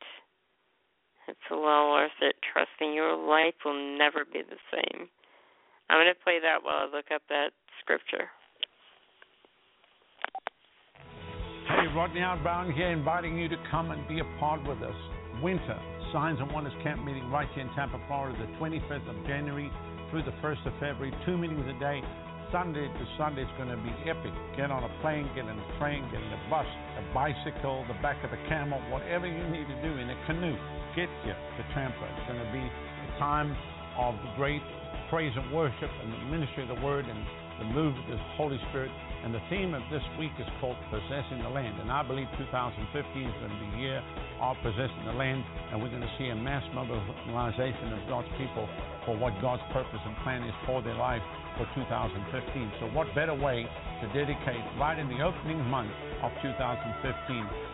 It's 1.28 1.50
well 1.52 1.92
worth 1.92 2.18
it. 2.22 2.36
Trusting 2.54 2.94
your 2.94 3.16
life 3.16 3.54
will 3.64 3.98
never 3.98 4.26
be 4.26 4.42
the 4.42 4.58
same. 4.74 5.08
I'm 5.90 5.98
going 5.98 6.14
to 6.14 6.24
play 6.24 6.40
that 6.42 6.64
while 6.64 6.88
I 6.88 6.96
look 6.96 7.12
up 7.14 7.22
that 7.30 7.52
scripture. 7.82 8.30
Hey, 11.68 11.86
Rodney 11.96 12.22
Howard-Browne 12.22 12.74
here, 12.74 12.90
inviting 12.90 13.38
you 13.38 13.48
to 13.48 13.58
come 13.70 13.92
and 13.92 14.08
be 14.08 14.20
a 14.20 14.40
part 14.40 14.68
with 14.68 14.82
us. 14.82 14.96
Winter 15.42 15.80
Signs 16.12 16.40
and 16.42 16.52
Wonders 16.52 16.74
Camp 16.82 17.06
meeting 17.06 17.30
right 17.30 17.48
here 17.54 17.64
in 17.64 17.70
Tampa, 17.76 18.02
Florida, 18.08 18.36
the 18.40 18.52
25th 18.58 19.08
of 19.08 19.28
January 19.28 19.72
through 20.10 20.24
the 20.24 20.34
1st 20.42 20.66
of 20.66 20.74
February. 20.74 21.14
Two 21.26 21.38
meetings 21.38 21.64
a 21.70 21.80
day. 21.80 22.02
Sunday 22.52 22.88
to 22.90 23.04
Sunday 23.18 23.44
is 23.46 23.54
going 23.58 23.70
to 23.70 23.78
be 23.78 23.94
epic. 24.10 24.34
Get 24.58 24.72
on 24.74 24.84
a 24.84 24.92
plane, 25.02 25.30
get 25.38 25.46
in 25.46 25.54
a 25.54 25.68
train, 25.78 26.02
get 26.10 26.18
in 26.18 26.34
a 26.34 26.42
bus, 26.50 26.66
a 26.98 27.04
bicycle, 27.14 27.86
the 27.88 27.94
back 28.02 28.18
of 28.26 28.34
a 28.34 28.42
camel, 28.50 28.82
whatever 28.90 29.28
you 29.30 29.46
need 29.54 29.70
to 29.70 29.78
do 29.86 29.92
in 29.98 30.10
a 30.10 30.18
canoe. 30.26 30.58
Get 30.96 31.10
you 31.26 31.34
to 31.34 31.62
Tampa. 31.78 32.02
It's 32.10 32.26
going 32.26 32.42
to 32.42 32.52
be 32.52 32.66
a 32.66 33.10
time 33.22 33.54
of 33.98 34.16
great 34.36 34.66
praise 35.10 35.34
and 35.38 35.54
worship 35.54 35.90
and 36.02 36.14
the 36.14 36.18
ministry 36.26 36.64
of 36.66 36.74
the 36.74 36.82
word 36.82 37.06
and 37.06 37.22
the 37.60 37.70
move 37.70 37.94
of 37.96 38.08
the 38.08 38.18
Holy 38.40 38.58
Spirit. 38.72 38.92
And 39.24 39.36
the 39.36 39.44
theme 39.52 39.76
of 39.76 39.84
this 39.92 40.04
week 40.16 40.32
is 40.40 40.48
called 40.64 40.80
Possessing 40.88 41.44
the 41.44 41.52
Land. 41.52 41.76
And 41.84 41.92
I 41.92 42.02
believe 42.08 42.28
2015 42.40 42.80
is 42.88 43.36
going 43.44 43.52
to 43.52 43.60
be 43.60 43.70
a 43.76 43.80
year 43.84 44.00
of 44.40 44.56
possessing 44.64 45.04
the 45.06 45.14
land. 45.14 45.44
And 45.72 45.84
we're 45.84 45.92
going 45.92 46.08
to 46.08 46.16
see 46.16 46.32
a 46.32 46.40
mass 46.40 46.64
mobilization 46.72 47.92
of 47.92 48.02
God's 48.08 48.32
people 48.40 48.64
for 49.04 49.20
what 49.20 49.36
God's 49.44 49.64
purpose 49.76 50.00
and 50.08 50.16
plan 50.24 50.48
is 50.48 50.56
for 50.64 50.80
their 50.82 50.96
life 50.96 51.22
for 51.60 51.68
2015. 51.76 52.80
So, 52.80 52.88
what 52.96 53.12
better 53.12 53.36
way 53.36 53.68
to 53.68 54.06
dedicate 54.16 54.64
right 54.80 54.96
in 54.96 55.12
the 55.12 55.20
opening 55.20 55.60
month 55.68 55.92
of 56.24 56.32
2015? 56.40 56.64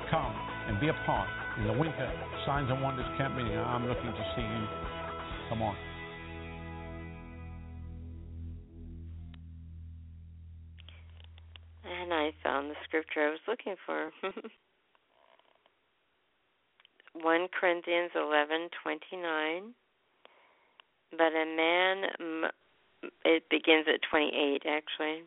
Come 0.10 0.34
and 0.66 0.82
be 0.82 0.90
a 0.90 0.98
part 1.06 1.30
in 1.62 1.70
the 1.70 1.78
winter 1.78 2.10
Signs 2.46 2.70
and 2.70 2.82
Wonders 2.82 3.06
camp 3.18 3.38
meeting. 3.38 3.58
I'm 3.58 3.88
looking 3.88 4.10
to 4.10 4.26
see 4.36 4.42
you. 4.42 4.64
Come 5.50 5.62
on. 5.62 5.95
And 11.86 12.14
I 12.14 12.34
found 12.44 12.72
the 12.72 12.76
scripture 12.84 13.28
I 13.28 13.30
was 13.30 13.40
looking 13.48 13.76
for. 13.86 14.12
1 17.14 17.48
Corinthians 17.60 18.12
11:29 18.16 19.74
But 21.12 21.34
a 21.34 21.46
man 21.46 22.50
it 23.24 23.48
begins 23.50 23.88
at 23.88 24.02
28 24.10 24.64
actually. 24.66 25.24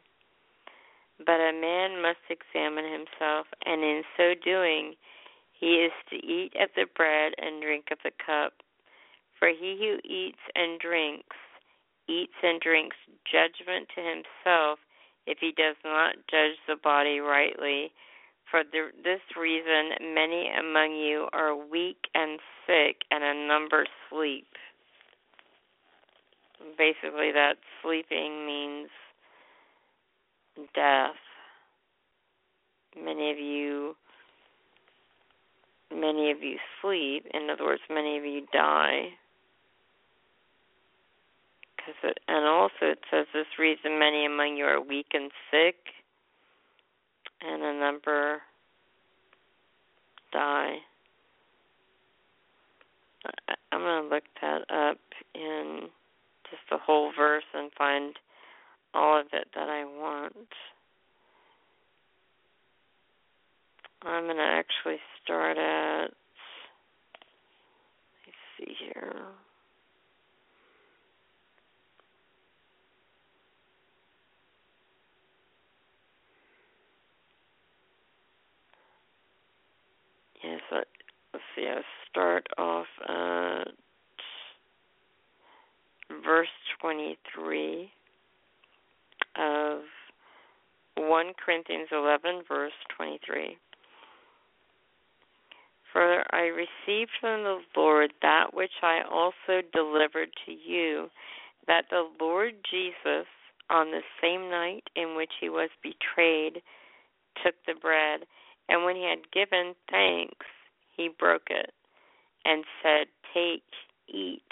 But 1.18 1.40
a 1.40 1.52
man 1.52 2.02
must 2.02 2.18
examine 2.28 2.84
himself, 2.84 3.46
and 3.64 3.82
in 3.82 4.02
so 4.16 4.34
doing, 4.44 4.94
he 5.52 5.84
is 5.84 5.92
to 6.10 6.16
eat 6.16 6.54
of 6.60 6.70
the 6.76 6.86
bread 6.94 7.34
and 7.38 7.62
drink 7.62 7.86
of 7.90 7.98
the 8.04 8.12
cup. 8.24 8.52
For 9.38 9.48
he 9.48 9.76
who 9.78 9.98
eats 10.04 10.42
and 10.54 10.78
drinks, 10.78 11.36
eats 12.08 12.34
and 12.42 12.60
drinks 12.60 12.96
judgment 13.24 13.88
to 13.94 14.00
himself 14.02 14.78
if 15.28 15.38
he 15.40 15.52
does 15.52 15.76
not 15.84 16.16
judge 16.30 16.56
the 16.66 16.76
body 16.82 17.20
rightly. 17.20 17.92
For 18.50 18.62
the, 18.64 18.88
this 19.04 19.20
reason, 19.38 20.14
many 20.14 20.50
among 20.58 20.96
you 20.96 21.28
are 21.34 21.54
weak 21.54 21.98
and 22.14 22.40
sick, 22.66 23.02
and 23.10 23.22
a 23.22 23.46
number 23.46 23.86
sleep 24.08 24.46
basically 26.76 27.32
that 27.32 27.54
sleeping 27.82 28.46
means 28.46 28.88
death. 30.74 31.16
Many 32.96 33.30
of 33.30 33.38
you 33.38 33.94
many 35.90 36.30
of 36.30 36.42
you 36.42 36.56
sleep. 36.82 37.26
In 37.32 37.48
other 37.50 37.64
words, 37.64 37.82
many 37.88 38.18
of 38.18 38.24
you 38.24 38.42
die. 38.52 39.08
It, 42.02 42.18
and 42.28 42.44
also 42.44 42.72
it 42.82 42.98
says 43.10 43.26
this 43.32 43.46
reason 43.58 43.98
many 43.98 44.26
among 44.26 44.56
you 44.56 44.64
are 44.64 44.80
weak 44.80 45.08
and 45.14 45.30
sick, 45.50 45.76
and 47.40 47.62
a 47.62 47.78
number 47.78 48.42
die. 50.32 50.76
I'm 53.72 53.80
going 53.80 54.04
to 54.04 54.14
look 54.14 54.24
that 54.40 54.62
up 54.70 54.98
in 55.34 55.88
just 56.50 56.62
the 56.70 56.78
whole 56.78 57.12
verse 57.16 57.44
and 57.54 57.70
find 57.76 58.14
all 58.94 59.20
of 59.20 59.26
it 59.32 59.48
that 59.54 59.68
I 59.68 59.84
want. 59.84 60.48
I'm 64.02 64.24
going 64.24 64.36
to 64.36 64.42
actually 64.42 64.98
start 65.22 65.58
at, 65.58 66.10
let's 68.26 68.36
see 68.58 68.74
here. 68.78 69.22
Yes, 80.42 80.60
let's 80.70 81.44
see, 81.54 81.66
I'll 81.68 81.82
start 82.10 82.46
off 82.56 82.86
at 83.08 83.68
verse 86.24 86.48
23 86.80 87.90
of 89.36 89.80
1 90.96 91.32
Corinthians 91.44 91.88
11, 91.92 92.42
verse 92.48 92.72
23. 92.96 93.56
For 95.92 96.24
I 96.32 96.42
received 96.42 97.10
from 97.20 97.42
the 97.42 97.58
Lord 97.76 98.12
that 98.22 98.52
which 98.52 98.70
I 98.82 99.00
also 99.10 99.62
delivered 99.72 100.28
to 100.46 100.52
you, 100.52 101.08
that 101.66 101.84
the 101.90 102.08
Lord 102.20 102.54
Jesus, 102.70 103.26
on 103.70 103.90
the 103.90 104.02
same 104.22 104.50
night 104.50 104.84
in 104.96 105.16
which 105.16 105.32
he 105.40 105.48
was 105.48 105.70
betrayed, 105.82 106.62
took 107.44 107.54
the 107.66 107.74
bread, 107.80 108.20
and 108.68 108.84
when 108.84 108.96
he 108.96 109.04
had 109.04 109.30
given 109.32 109.74
thanks, 109.90 110.46
he 110.96 111.08
broke 111.18 111.48
it, 111.50 111.72
and 112.44 112.64
said, 112.82 113.06
Take, 113.32 113.62
eat. 114.08 114.42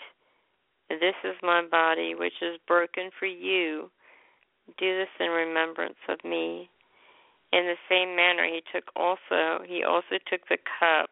This 0.89 1.15
is 1.25 1.35
my 1.43 1.63
body, 1.63 2.15
which 2.15 2.41
is 2.41 2.59
broken 2.67 3.11
for 3.19 3.27
you. 3.27 3.91
Do 4.79 4.99
this 4.99 5.09
in 5.19 5.31
remembrance 5.31 5.99
of 6.09 6.19
me. 6.25 6.71
In 7.53 7.65
the 7.65 7.77
same 7.89 8.17
manner, 8.17 8.45
he 8.45 8.63
took 8.73 8.85
also 8.97 9.65
he 9.67 9.83
also 9.85 10.19
took 10.29 10.47
the 10.49 10.59
cup 10.79 11.11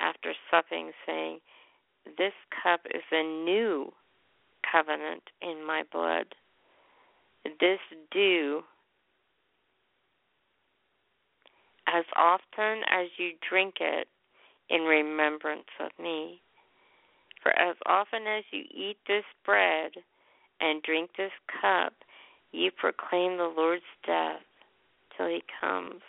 after 0.00 0.34
supping, 0.50 0.92
saying, 1.06 1.40
"This 2.18 2.34
cup 2.62 2.80
is 2.86 3.04
a 3.12 3.22
new 3.22 3.92
covenant 4.70 5.22
in 5.40 5.64
my 5.64 5.84
blood. 5.92 6.34
This 7.60 7.80
do 8.10 8.64
as 11.94 12.04
often 12.16 12.82
as 12.90 13.06
you 13.18 13.30
drink 13.48 13.74
it 13.80 14.08
in 14.68 14.82
remembrance 14.82 15.70
of 15.80 15.90
me. 16.02 16.40
For 17.40 17.56
as 17.58 17.76
often 17.86 18.26
as 18.26 18.42
you 18.50 18.64
eat 18.74 18.96
this 19.06 19.24
bread 19.44 19.92
and 20.60 20.82
drink 20.82 21.10
this 21.16 21.32
cup, 21.60 21.92
you 22.50 22.70
proclaim 22.76 23.36
the 23.36 23.52
Lord's 23.56 23.82
death 24.04 24.42
till 25.16 25.28
he 25.28 25.42
comes. 25.60 26.00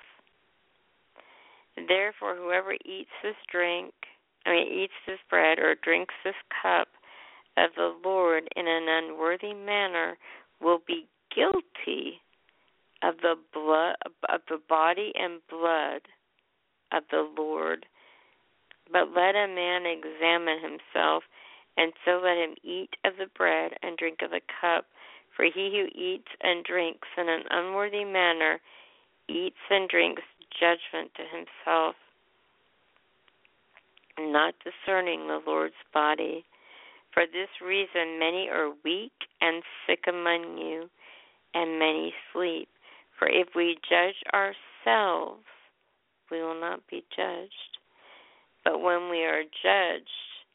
Therefore, 1.88 2.36
whoever 2.36 2.74
eats 2.86 3.12
this 3.22 3.36
drink, 3.52 3.94
I 4.46 4.52
mean, 4.52 4.68
eats 4.68 4.94
this 5.06 5.20
bread 5.30 5.60
or 5.60 5.76
drinks 5.84 6.14
this 6.24 6.36
cup 6.64 6.88
of 7.58 7.72
the 7.76 7.94
Lord 8.04 8.48
in 8.56 8.68
an 8.68 8.88
unworthy 8.88 9.54
manner 9.54 10.18
will 10.62 10.80
be 10.88 11.08
guilty 11.36 12.22
of 13.04 13.16
the 13.22 13.36
blood 13.54 13.96
of 14.30 14.42
the 14.50 14.60
body 14.70 15.12
and 15.16 15.42
blood 15.50 16.02
of 16.92 17.04
the 17.12 17.28
Lord. 17.38 17.86
But 18.92 19.10
let 19.16 19.36
a 19.36 19.48
man 19.48 19.86
examine 19.86 20.60
himself, 20.62 21.24
and 21.78 21.92
so 22.06 22.22
let 22.24 22.38
him 22.38 22.56
eat 22.64 22.92
of 23.04 23.14
the 23.18 23.28
bread 23.36 23.74
and 23.82 23.98
drink 23.98 24.20
of 24.22 24.32
the 24.32 24.42
cup. 24.62 24.86
For 25.36 25.46
he 25.46 25.72
who 25.72 25.88
eats 26.00 26.30
and 26.42 26.64
drinks 26.64 27.08
in 27.18 27.28
an 27.28 27.44
unworthy 27.50 28.06
manner 28.06 28.62
eats 29.28 29.58
and 29.70 29.90
drinks 29.90 30.22
judgment 30.58 31.12
to 31.16 31.24
himself, 31.24 31.96
not 34.18 34.56
discerning 34.64 35.28
the 35.28 35.42
Lord's 35.46 35.76
body. 35.94 36.46
For 37.14 37.26
this 37.26 37.50
reason, 37.66 38.20
many 38.20 38.50
are 38.50 38.72
weak 38.84 39.12
and 39.42 39.64
sick 39.86 40.06
among 40.08 40.58
you, 40.58 40.90
and 41.54 41.80
many 41.80 42.14
sleep. 42.32 42.70
For 43.18 43.28
if 43.28 43.50
we 43.56 43.78
judge 43.90 44.16
ourselves, 44.34 45.46
we 46.32 46.42
will 46.42 46.60
not 46.60 46.82
be 46.90 47.04
judged. 47.16 47.78
But 48.64 48.82
when 48.82 49.10
we 49.10 49.24
are 49.24 49.44
judged, 49.44 50.10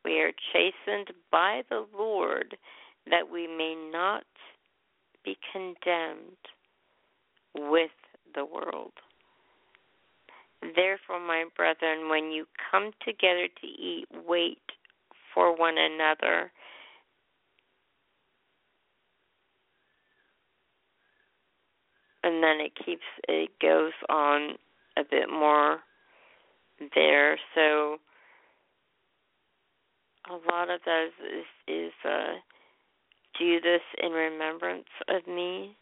we 0.05 0.21
are 0.21 0.33
chastened 0.53 1.13
by 1.31 1.63
the 1.69 1.87
Lord, 1.97 2.57
that 3.07 3.31
we 3.31 3.47
may 3.47 3.75
not 3.93 4.25
be 5.25 5.39
condemned 5.53 6.37
with 7.55 7.91
the 8.35 8.45
world. 8.45 8.93
Therefore, 10.75 11.21
my 11.21 11.45
brethren, 11.57 12.09
when 12.09 12.31
you 12.31 12.47
come 12.71 12.93
together 13.05 13.49
to 13.61 13.67
eat, 13.67 14.07
wait 14.27 14.61
for 15.35 15.57
one 15.57 15.77
another. 15.79 16.53
And 22.23 22.43
then 22.43 22.61
it 22.61 22.73
keeps 22.85 23.05
it 23.29 23.51
goes 23.61 23.93
on 24.09 24.57
a 24.97 25.03
bit 25.09 25.31
more 25.31 25.79
there. 26.95 27.39
So 27.55 27.99
a 30.29 30.37
lot 30.53 30.71
of 30.71 30.81
those 30.85 31.13
is 31.25 31.47
is 31.67 31.93
uh 32.05 32.35
do 33.39 33.61
this 33.61 33.81
in 34.03 34.13
remembrance 34.13 34.89
of 35.09 35.27
me 35.27 35.77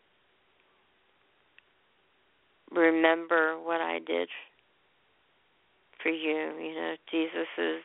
remember 2.70 3.58
what 3.58 3.80
I 3.80 3.98
did 3.98 4.28
for 6.02 6.10
you. 6.10 6.52
You 6.60 6.74
know, 6.74 6.94
Jesus 7.10 7.48
is 7.56 7.82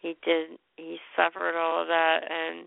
he 0.00 0.16
did 0.24 0.58
he 0.76 0.98
suffered 1.16 1.58
all 1.58 1.82
of 1.82 1.88
that 1.88 2.20
and 2.30 2.66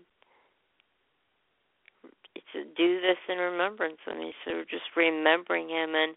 do 2.76 3.00
this 3.00 3.18
in 3.28 3.38
remembrance 3.38 3.98
of 4.06 4.16
me. 4.16 4.32
So 4.44 4.62
just 4.70 4.84
remembering 4.96 5.68
him 5.68 5.94
and 5.94 6.14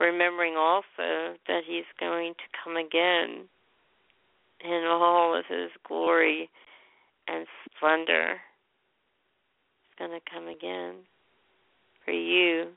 remembering 0.00 0.56
also 0.56 1.36
that 1.46 1.60
he's 1.66 1.84
going 1.98 2.34
to 2.34 2.58
come 2.64 2.76
again 2.76 3.46
in 4.64 4.84
all 4.88 5.36
of 5.38 5.44
his 5.48 5.70
glory 5.86 6.48
and 7.28 7.46
splendor. 7.76 8.36
He's 9.82 10.06
going 10.06 10.18
to 10.18 10.30
come 10.32 10.48
again 10.48 10.94
for 12.04 12.12
you 12.12 12.68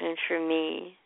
and 0.00 0.16
for 0.28 0.38
me. 0.38 0.96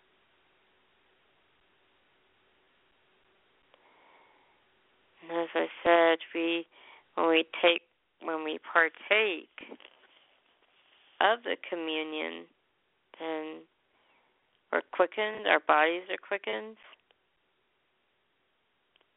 And 5.22 5.40
as 5.40 5.48
I 5.54 5.66
said, 5.84 6.18
we 6.34 6.66
when 7.14 7.28
we 7.28 7.44
take 7.62 7.82
when 8.22 8.44
we 8.44 8.58
partake 8.72 9.78
of 11.20 11.42
the 11.42 11.56
communion, 11.68 12.44
then 13.18 13.62
we're 14.72 14.82
quickened, 14.92 15.46
our 15.46 15.60
bodies 15.60 16.02
are 16.10 16.16
quickened, 16.16 16.76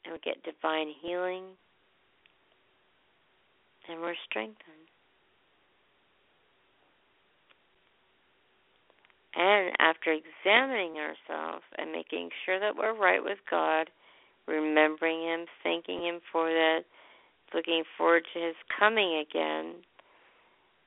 and 0.06 0.14
we 0.14 0.20
get 0.20 0.44
divine 0.44 0.88
healing, 1.02 1.44
and 3.90 4.02
we're 4.02 4.16
strengthened. 4.30 4.88
And 9.36 9.74
after 9.80 10.12
examining 10.12 10.98
ourselves 10.98 11.64
and 11.78 11.92
making 11.92 12.30
sure 12.46 12.60
that 12.60 12.76
we're 12.76 12.98
right 12.98 13.24
with 13.24 13.38
God, 13.50 13.90
remembering 14.48 15.22
Him, 15.22 15.46
thanking 15.64 16.04
Him 16.04 16.20
for 16.32 16.50
that, 16.50 16.82
looking 17.54 17.84
forward 17.98 18.24
to 18.34 18.40
His 18.40 18.56
coming 18.78 19.24
again, 19.30 19.76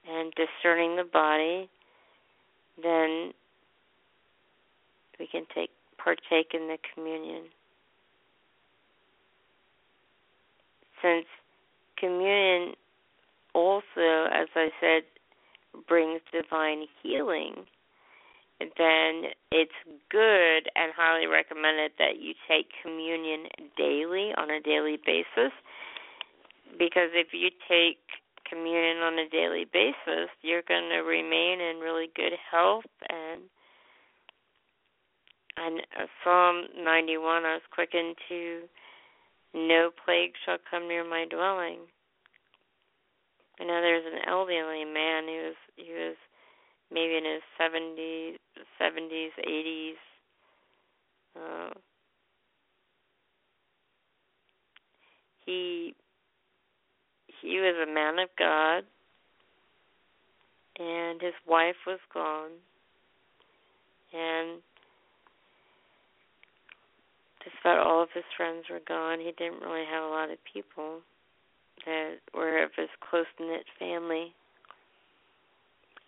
and 0.08 0.32
discerning 0.34 0.96
the 0.96 1.04
body, 1.04 1.68
then 2.82 3.32
we 5.18 5.26
can 5.26 5.44
take 5.54 5.70
partake 5.98 6.52
in 6.52 6.68
the 6.68 6.78
communion. 6.94 7.44
Since 11.02 11.26
communion 11.98 12.74
also, 13.54 14.26
as 14.32 14.48
I 14.54 14.70
said, 14.80 15.02
brings 15.86 16.20
divine 16.32 16.86
healing 17.02 17.64
then 18.60 19.30
it's 19.50 19.78
good 20.10 20.70
and 20.74 20.92
highly 20.96 21.26
recommended 21.26 21.92
that 21.98 22.20
you 22.20 22.34
take 22.48 22.66
communion 22.82 23.46
daily 23.76 24.32
on 24.36 24.50
a 24.50 24.60
daily 24.60 24.98
basis. 25.04 25.52
Because 26.78 27.10
if 27.14 27.28
you 27.32 27.50
take 27.68 28.02
communion 28.48 28.98
on 28.98 29.18
a 29.18 29.28
daily 29.28 29.64
basis, 29.72 30.30
you're 30.42 30.66
going 30.66 30.90
to 30.90 31.02
remain 31.02 31.60
in 31.60 31.80
really 31.80 32.10
good 32.14 32.32
health 32.50 32.84
and 33.08 33.42
and 35.56 35.80
Psalm 36.24 36.64
91 36.82 37.44
I 37.44 37.54
was 37.54 37.62
quickened 37.72 38.16
to 38.28 38.62
no 39.54 39.90
plague 40.04 40.32
shall 40.44 40.58
come 40.68 40.88
near 40.88 41.08
my 41.08 41.26
dwelling. 41.30 41.78
I 43.60 43.64
know 43.64 43.80
there's 43.80 44.04
an 44.04 44.28
elderly 44.28 44.84
man 44.84 45.24
who 45.24 45.46
was 45.46 45.54
he 45.76 45.92
was 45.92 46.16
maybe 46.90 47.16
in 47.16 47.24
his 47.24 47.42
70s, 47.60 48.36
70s, 48.80 49.30
80s. 49.46 49.94
Uh, 51.36 51.70
he 55.46 55.94
he 57.44 57.60
was 57.60 57.76
a 57.76 57.92
man 57.92 58.18
of 58.18 58.28
God, 58.38 58.84
and 60.78 61.20
his 61.20 61.34
wife 61.46 61.76
was 61.86 62.00
gone, 62.12 62.50
and 64.12 64.60
just 67.42 67.56
about 67.60 67.86
all 67.86 68.02
of 68.02 68.08
his 68.14 68.24
friends 68.36 68.64
were 68.70 68.80
gone. 68.86 69.18
He 69.20 69.32
didn't 69.36 69.60
really 69.60 69.84
have 69.90 70.02
a 70.02 70.08
lot 70.08 70.30
of 70.30 70.38
people 70.50 71.00
that 71.86 72.16
were 72.34 72.62
of 72.62 72.70
his 72.76 72.88
close 73.00 73.26
knit 73.38 73.66
family 73.78 74.34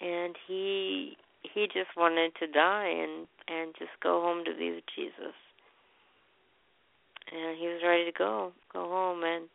and 0.01 0.37
he 0.47 1.17
he 1.43 1.67
just 1.67 1.97
wanted 1.97 2.33
to 2.39 2.47
die 2.47 2.89
and 2.89 3.27
and 3.49 3.75
just 3.79 3.93
go 4.03 4.21
home 4.21 4.45
to 4.45 4.55
be 4.57 4.71
with 4.71 4.85
Jesus. 4.95 5.35
And 7.33 7.59
he 7.59 7.67
was 7.67 7.81
ready 7.85 8.05
to 8.05 8.13
go 8.13 8.53
go 8.73 8.81
home 8.81 9.23
and 9.25 9.49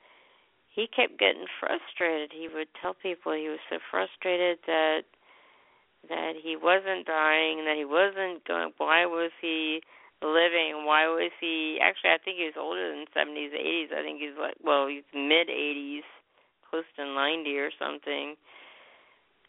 he 0.72 0.88
kept 0.88 1.20
getting 1.20 1.46
frustrated. 1.60 2.32
He 2.32 2.48
would 2.48 2.72
tell 2.82 2.96
people 2.96 3.34
he 3.34 3.50
was 3.52 3.60
so 3.70 3.78
frustrated 3.92 4.60
that 4.66 5.04
that 6.10 6.34
he 6.42 6.58
wasn't 6.58 7.06
dying, 7.06 7.64
that 7.66 7.78
he 7.78 7.86
wasn't 7.86 8.48
going 8.48 8.72
why 8.78 9.06
was 9.06 9.32
he 9.42 9.82
living? 10.24 10.86
Why 10.86 11.08
was 11.08 11.32
he 11.40 11.78
actually 11.82 12.12
I 12.12 12.18
think 12.24 12.38
he 12.40 12.46
was 12.46 12.58
older 12.58 12.90
than 12.90 13.06
seventies, 13.14 13.52
eighties. 13.54 13.92
I 13.92 14.02
think 14.02 14.20
he's 14.20 14.40
like 14.40 14.56
well, 14.64 14.88
he's 14.88 15.06
mid 15.14 15.52
eighties, 15.52 16.08
close 16.70 16.88
to 16.96 17.06
90 17.06 17.52
or 17.60 17.70
something. 17.78 18.36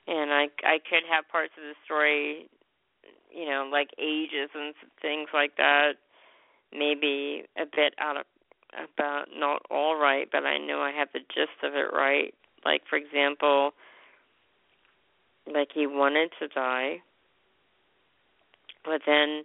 And 0.09 0.35
I 0.35 0.51
I 0.67 0.83
could 0.83 1.07
have 1.07 1.31
parts 1.31 1.55
of 1.57 1.63
the 1.63 1.79
story, 1.87 2.51
you 3.31 3.47
know, 3.47 3.71
like 3.71 3.95
ages 3.97 4.51
and 4.59 4.75
things 5.01 5.31
like 5.33 5.55
that, 5.57 6.03
maybe 6.75 7.47
a 7.57 7.65
bit 7.65 7.95
out 8.03 8.19
of 8.19 8.27
about 8.73 9.27
not 9.35 9.63
all 9.71 9.97
right, 9.97 10.29
but 10.31 10.45
I 10.45 10.59
know 10.59 10.81
I 10.81 10.93
have 10.93 11.09
the 11.13 11.21
gist 11.21 11.63
of 11.63 11.75
it 11.75 11.93
right. 11.93 12.35
Like 12.65 12.83
for 12.89 12.97
example, 12.97 13.73
like 15.53 15.69
he 15.75 15.87
wanted 15.87 16.31
to 16.39 16.49
die, 16.49 17.03
but 18.85 19.03
then 19.07 19.45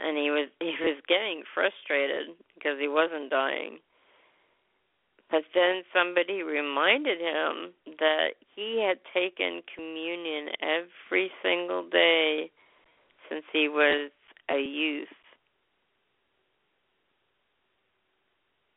and 0.00 0.16
he 0.16 0.30
was 0.30 0.48
he 0.60 0.74
was 0.80 1.00
getting 1.08 1.42
frustrated 1.54 2.36
because 2.54 2.78
he 2.80 2.88
wasn't 2.88 3.30
dying. 3.30 3.78
But 5.30 5.44
then 5.54 5.82
somebody 5.92 6.42
reminded 6.42 7.20
him 7.20 7.74
that 7.98 8.40
he 8.56 8.82
had 8.82 8.98
taken 9.12 9.60
communion 9.74 10.48
every 10.62 11.30
single 11.42 11.86
day 11.88 12.50
since 13.28 13.44
he 13.52 13.68
was 13.68 14.10
a 14.50 14.58
youth. 14.58 15.08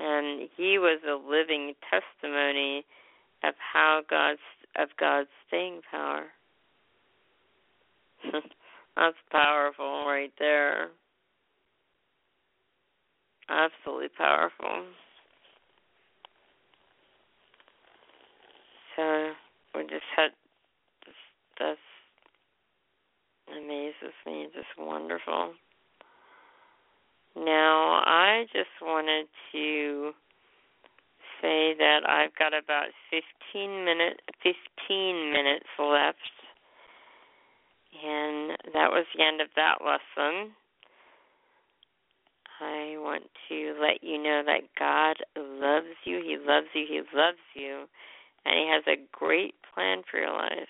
And 0.03 0.49
he 0.57 0.79
was 0.79 0.99
a 1.07 1.13
living 1.13 1.75
testimony 1.89 2.85
of 3.43 3.53
how 3.73 4.01
God's 4.09 4.39
of 4.75 4.89
God's 4.99 5.29
staying 5.47 5.81
power. 5.91 6.25
That's 8.95 9.17
powerful 9.31 10.05
right 10.05 10.31
there. 10.39 10.89
Absolutely 13.49 14.09
powerful. 14.17 14.85
So 18.95 19.31
we 19.75 19.81
just 19.83 20.03
had 20.15 20.31
this, 21.05 21.15
this 21.59 21.77
amazes 23.57 24.15
me, 24.25 24.47
just 24.53 24.67
wonderful. 24.77 25.53
Now 27.35 28.01
I 28.05 28.45
just 28.51 28.69
wanted 28.81 29.27
to 29.51 30.11
say 31.41 31.73
that 31.77 32.01
I've 32.07 32.35
got 32.37 32.53
about 32.53 32.87
15 33.09 33.85
minutes 33.85 34.19
15 34.43 35.31
minutes 35.31 35.65
left. 35.79 36.17
And 37.93 38.57
that 38.73 38.89
was 38.91 39.05
the 39.15 39.23
end 39.23 39.41
of 39.41 39.47
that 39.55 39.83
lesson. 39.83 40.53
I 42.61 42.95
want 42.97 43.23
to 43.49 43.75
let 43.81 44.03
you 44.03 44.21
know 44.21 44.43
that 44.45 44.61
God 44.77 45.17
loves 45.35 45.97
you. 46.05 46.21
He 46.23 46.37
loves 46.37 46.67
you. 46.73 46.85
He 46.87 47.01
loves 47.13 47.41
you. 47.55 47.85
And 48.45 48.55
He 48.55 48.69
has 48.71 48.83
a 48.87 49.01
great 49.11 49.55
plan 49.73 50.03
for 50.09 50.19
your 50.19 50.31
life. 50.31 50.69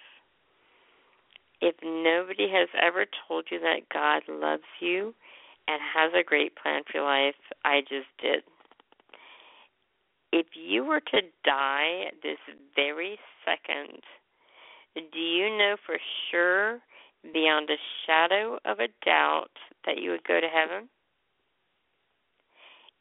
If 1.61 1.75
nobody 1.83 2.49
has 2.49 2.69
ever 2.81 3.05
told 3.27 3.45
you 3.51 3.59
that 3.59 3.89
God 3.93 4.23
loves 4.27 4.63
you 4.79 5.13
and 5.67 5.79
has 5.81 6.11
a 6.13 6.23
great 6.23 6.55
plan 6.55 6.83
for 6.83 6.97
your 6.99 7.05
life, 7.05 7.35
I 7.63 7.81
just 7.81 8.09
did. 8.21 8.43
If 10.31 10.47
you 10.55 10.85
were 10.85 11.01
to 11.01 11.21
die 11.43 12.11
this 12.23 12.39
very 12.75 13.19
second, 13.45 13.99
do 14.95 15.19
you 15.19 15.49
know 15.57 15.75
for 15.85 15.97
sure, 16.29 16.79
beyond 17.33 17.69
a 17.69 17.75
shadow 18.05 18.57
of 18.65 18.79
a 18.79 18.87
doubt, 19.05 19.51
that 19.85 19.97
you 19.97 20.11
would 20.11 20.23
go 20.23 20.39
to 20.39 20.47
heaven? 20.47 20.89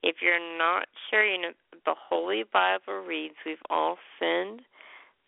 If 0.03 0.17
you're 0.23 0.59
not 0.59 0.89
sure, 1.11 1.25
you 1.25 1.41
know, 1.41 1.53
the 1.85 1.95
Holy 1.95 2.45
Bible 2.51 3.05
reads, 3.07 3.35
We've 3.45 3.59
all 3.69 3.97
sinned, 4.19 4.63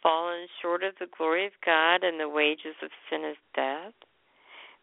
fallen 0.02 0.46
short 0.60 0.82
of 0.82 0.94
the 0.98 1.08
glory 1.16 1.46
of 1.46 1.52
God, 1.64 2.02
and 2.02 2.18
the 2.18 2.28
wages 2.28 2.74
of 2.82 2.90
sin 3.10 3.24
is 3.24 3.36
death. 3.54 3.92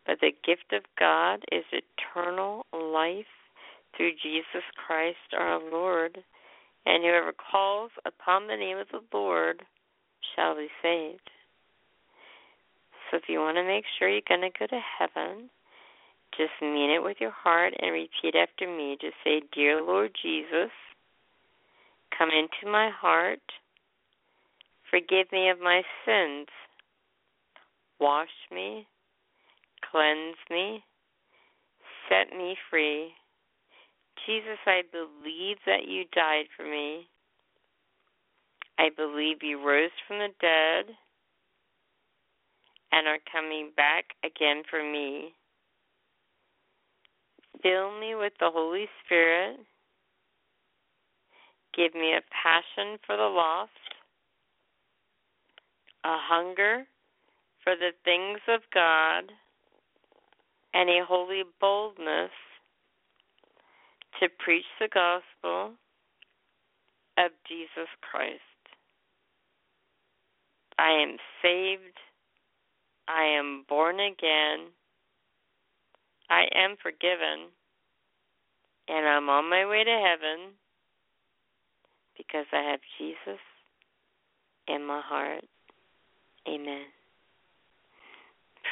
But 0.10 0.22
the 0.22 0.34
gift 0.44 0.74
of 0.74 0.82
God 0.98 1.44
is 1.52 1.64
eternal 1.70 2.66
life 2.74 3.30
through 3.96 4.14
Jesus 4.14 4.66
Christ 4.88 5.38
our 5.38 5.60
Lord. 5.72 6.18
And 6.88 7.04
whoever 7.04 7.32
calls 7.32 7.92
upon 8.08 8.48
the 8.48 8.56
name 8.56 8.80
of 8.80 8.88
the 8.92 9.04
Lord 9.16 9.62
shall 10.36 10.56
be 10.56 10.68
saved. 10.82 11.30
So 13.12 13.18
if 13.18 13.24
you 13.28 13.38
want 13.38 13.58
to 13.58 13.64
make 13.64 13.86
sure 14.00 14.10
you're 14.10 14.22
going 14.28 14.42
to 14.42 14.50
go 14.58 14.66
to 14.66 14.82
heaven, 14.98 15.52
just 16.36 16.54
mean 16.60 16.90
it 16.90 17.04
with 17.04 17.18
your 17.20 17.30
heart 17.30 17.76
and 17.80 17.92
repeat 17.92 18.34
after 18.36 18.66
me. 18.66 18.98
Just 19.00 19.14
say, 19.24 19.44
Dear 19.54 19.84
Lord 19.84 20.10
Jesus, 20.20 20.72
come 22.18 22.30
into 22.32 22.72
my 22.72 22.90
heart. 22.90 23.42
Forgive 24.90 25.32
me 25.32 25.50
of 25.50 25.60
my 25.60 25.84
sins. 26.04 26.48
Wash 28.00 28.28
me. 28.52 28.88
Cleanse 29.92 30.38
me. 30.50 30.84
Set 32.10 32.36
me 32.36 32.56
free. 32.70 33.12
Jesus, 34.26 34.60
I 34.66 34.82
believe 34.92 35.58
that 35.66 35.88
you 35.88 36.04
died 36.14 36.46
for 36.56 36.64
me. 36.64 37.08
I 38.78 38.90
believe 38.96 39.38
you 39.42 39.66
rose 39.66 39.92
from 40.08 40.20
the 40.20 40.30
dead 40.40 40.96
and 42.92 43.08
are 43.08 43.20
coming 43.32 43.72
back 43.76 44.06
again 44.24 44.64
for 44.70 44.84
me. 44.84 45.34
Fill 47.62 48.00
me 48.00 48.16
with 48.16 48.34
the 48.40 48.50
Holy 48.52 48.88
Spirit. 49.06 49.58
Give 51.76 51.94
me 51.94 52.14
a 52.14 52.22
passion 52.32 52.98
for 53.06 53.16
the 53.16 53.24
lost, 53.24 53.72
a 56.04 56.18
hunger 56.18 56.86
for 57.64 57.76
the 57.76 57.92
things 58.04 58.40
of 58.48 58.62
God, 58.74 59.32
and 60.74 60.90
a 60.90 61.06
holy 61.08 61.44
boldness 61.60 62.32
to 64.20 64.28
preach 64.40 64.66
the 64.80 64.90
gospel 64.94 65.74
of 67.18 67.32
Jesus 67.48 67.90
Christ. 68.02 68.40
I 70.78 70.92
am 70.92 71.18
saved. 71.42 71.98
I 73.08 73.24
am 73.38 73.66
born 73.68 74.00
again. 74.00 74.72
I 76.30 76.46
am 76.56 76.76
forgiven. 76.82 77.52
And 78.88 79.08
I'm 79.08 79.30
on 79.30 79.50
my 79.50 79.66
way 79.66 79.84
to 79.84 79.90
heaven 79.90 80.54
because 82.18 82.46
I 82.52 82.72
have 82.72 82.80
Jesus 82.98 83.40
in 84.68 84.86
my 84.86 85.02
heart. 85.04 85.44
Amen. 86.48 86.86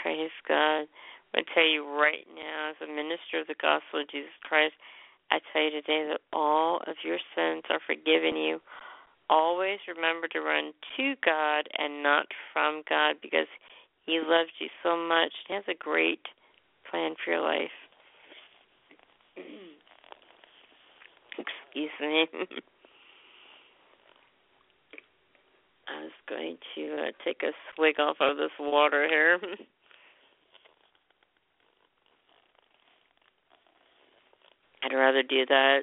Praise 0.02 0.32
God. 0.48 0.88
I 1.36 1.42
tell 1.54 1.66
you 1.66 1.86
right 1.86 2.26
now, 2.36 2.72
as 2.72 2.76
a 2.82 2.88
minister 2.88 3.42
of 3.42 3.48
the 3.48 3.56
gospel 3.62 4.02
of 4.02 4.10
Jesus 4.10 4.32
Christ, 4.44 4.74
I 5.30 5.40
tell 5.52 5.62
you 5.64 5.72
today 5.72 6.08
that 6.10 6.22
all 6.32 6.78
of 6.88 6.96
your 7.04 7.20
sins 7.36 7.64
are 7.70 7.80
forgiven 7.86 8.36
you. 8.36 8.62
Always 9.30 9.80
remember 9.88 10.28
to 10.30 10.40
run 10.40 10.72
to 10.96 11.16
God 11.24 11.68
and 11.78 12.02
not 12.02 12.28
from 12.54 12.84
God 12.90 13.18
because 13.22 13.48
He 14.06 14.22
loves 14.24 14.52
you 14.60 14.70
so 14.84 14.96
much. 14.96 15.34
He 15.48 15.54
has 15.54 15.66
a 15.68 15.76
great 15.78 16.22
plan 16.90 17.16
for 17.24 17.32
your 17.32 17.42
life. 17.42 17.70
Excuse 21.38 21.92
me. 22.00 22.26
I 25.90 26.02
was 26.02 26.12
going 26.28 26.58
to 26.76 26.96
uh, 26.96 27.12
take 27.24 27.44
a 27.44 27.52
swig 27.76 28.00
off 28.00 28.18
of 28.20 28.38
this 28.38 28.52
water 28.60 29.08
here. 29.08 29.40
I'd 34.84 34.96
rather 34.96 35.24
do 35.24 35.46
that 35.48 35.82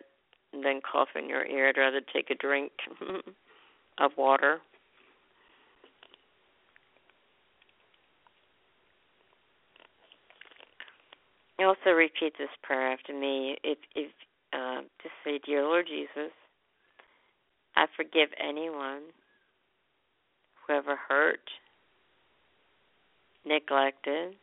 than 0.52 0.80
cough 0.80 1.08
in 1.16 1.28
your 1.28 1.44
ear. 1.44 1.68
I'd 1.68 1.78
rather 1.78 2.00
take 2.12 2.30
a 2.30 2.34
drink 2.34 2.72
of 3.98 4.12
water. 4.16 4.60
You 11.58 11.66
also 11.66 11.90
repeat 11.90 12.34
this 12.38 12.48
prayer 12.62 12.92
after 12.92 13.12
me. 13.12 13.56
If, 13.62 13.78
if 13.94 14.10
uh, 14.52 14.82
just 15.02 15.14
say, 15.24 15.38
"Dear 15.44 15.62
Lord 15.62 15.86
Jesus, 15.86 16.32
I 17.76 17.86
forgive 17.96 18.28
anyone 18.40 19.02
who 20.66 20.74
ever 20.74 20.96
hurt, 21.08 21.40
neglected, 23.44 24.34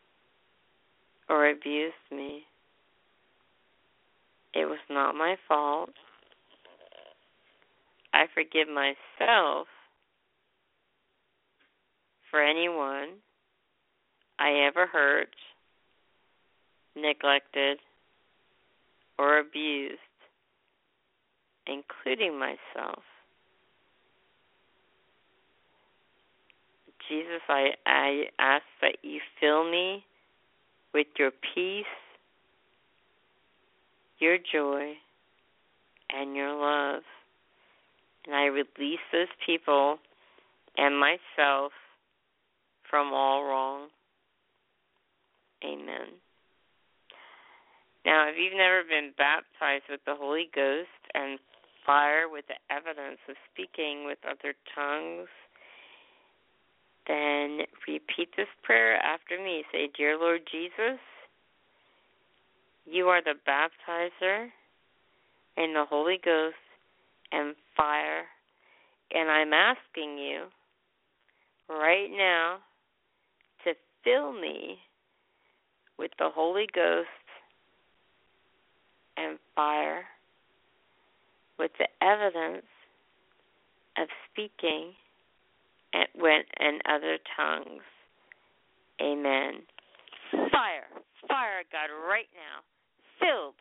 or 1.30 1.49
abused 1.49 1.95
me. 2.12 2.45
It 4.54 4.66
was 4.66 4.80
not 4.89 5.16
my 5.16 5.36
fault. 5.47 5.91
I 8.14 8.26
forgive 8.34 8.68
myself 8.68 9.68
for 12.30 12.41
anyone 12.41 13.20
I 14.39 14.68
ever 14.68 14.88
hurt, 14.88 15.30
neglected, 16.95 17.78
or 19.18 19.39
abused, 19.39 19.99
including 21.68 22.38
myself. 22.39 23.04
Jesus, 27.08 27.41
I 27.49 27.72
I 27.86 28.24
ask 28.39 28.64
that 28.82 28.97
you 29.04 29.20
fill 29.39 29.70
me 29.70 30.06
with 30.93 31.08
your 31.20 31.32
peace, 31.54 31.86
your 34.22 34.38
joy, 34.38 34.93
and 36.11 36.36
your 36.36 36.53
love. 36.53 37.03
And 38.26 38.36
I 38.36 38.45
release 38.45 38.99
those 39.11 39.28
people 39.45 39.97
and 40.78 40.97
myself 40.97 41.72
from 42.89 43.13
all 43.13 43.43
wrong. 43.43 43.88
Amen. 45.63 46.19
Now, 48.05 48.30
if 48.30 48.36
you've 48.38 48.57
never 48.57 48.84
been 48.84 49.11
baptized 49.17 49.86
with 49.89 50.01
the 50.05 50.15
Holy 50.15 50.49
Ghost 50.53 50.89
and 51.13 51.39
fire 51.86 52.30
with 52.30 52.45
the 52.47 52.57
evidence 52.74 53.19
of 53.30 53.36
speaking 53.53 54.05
with 54.05 54.17
other 54.26 54.53
tongues, 54.74 55.30
then 57.07 57.65
repeat 57.88 58.30
this 58.38 58.49
prayer 58.63 58.97
after 58.97 59.38
me. 59.38 59.63
Say, 59.72 59.89
Dear 59.97 60.17
Lord 60.17 60.41
Jesus, 60.51 60.99
you 62.86 63.07
are 63.07 63.21
the 63.21 63.36
baptizer 63.47 64.47
in 65.57 65.73
the 65.73 65.86
Holy 65.89 66.19
Ghost 66.23 66.55
and 67.32 67.55
fire, 67.75 68.25
and 69.13 69.29
I'm 69.29 69.53
asking 69.53 70.17
you 70.17 70.45
right 71.69 72.09
now 72.11 72.57
to 73.63 73.73
fill 74.03 74.34
me 74.34 74.77
with 75.97 76.11
the 76.17 76.29
Holy 76.34 76.67
Ghost 76.73 77.07
and 79.17 79.38
fire 79.55 80.03
with 81.59 81.71
the 81.77 81.88
evidence 82.03 82.65
of 83.97 84.07
speaking 84.32 84.93
and 85.93 86.07
when 86.15 86.41
and 86.57 86.82
other 86.89 87.17
tongues. 87.38 87.84
Amen. 89.01 89.61
Fire, 90.32 90.88
fire, 91.27 91.63
God, 91.71 91.91
right 92.07 92.29
now, 92.34 92.63
filled, 93.19 93.59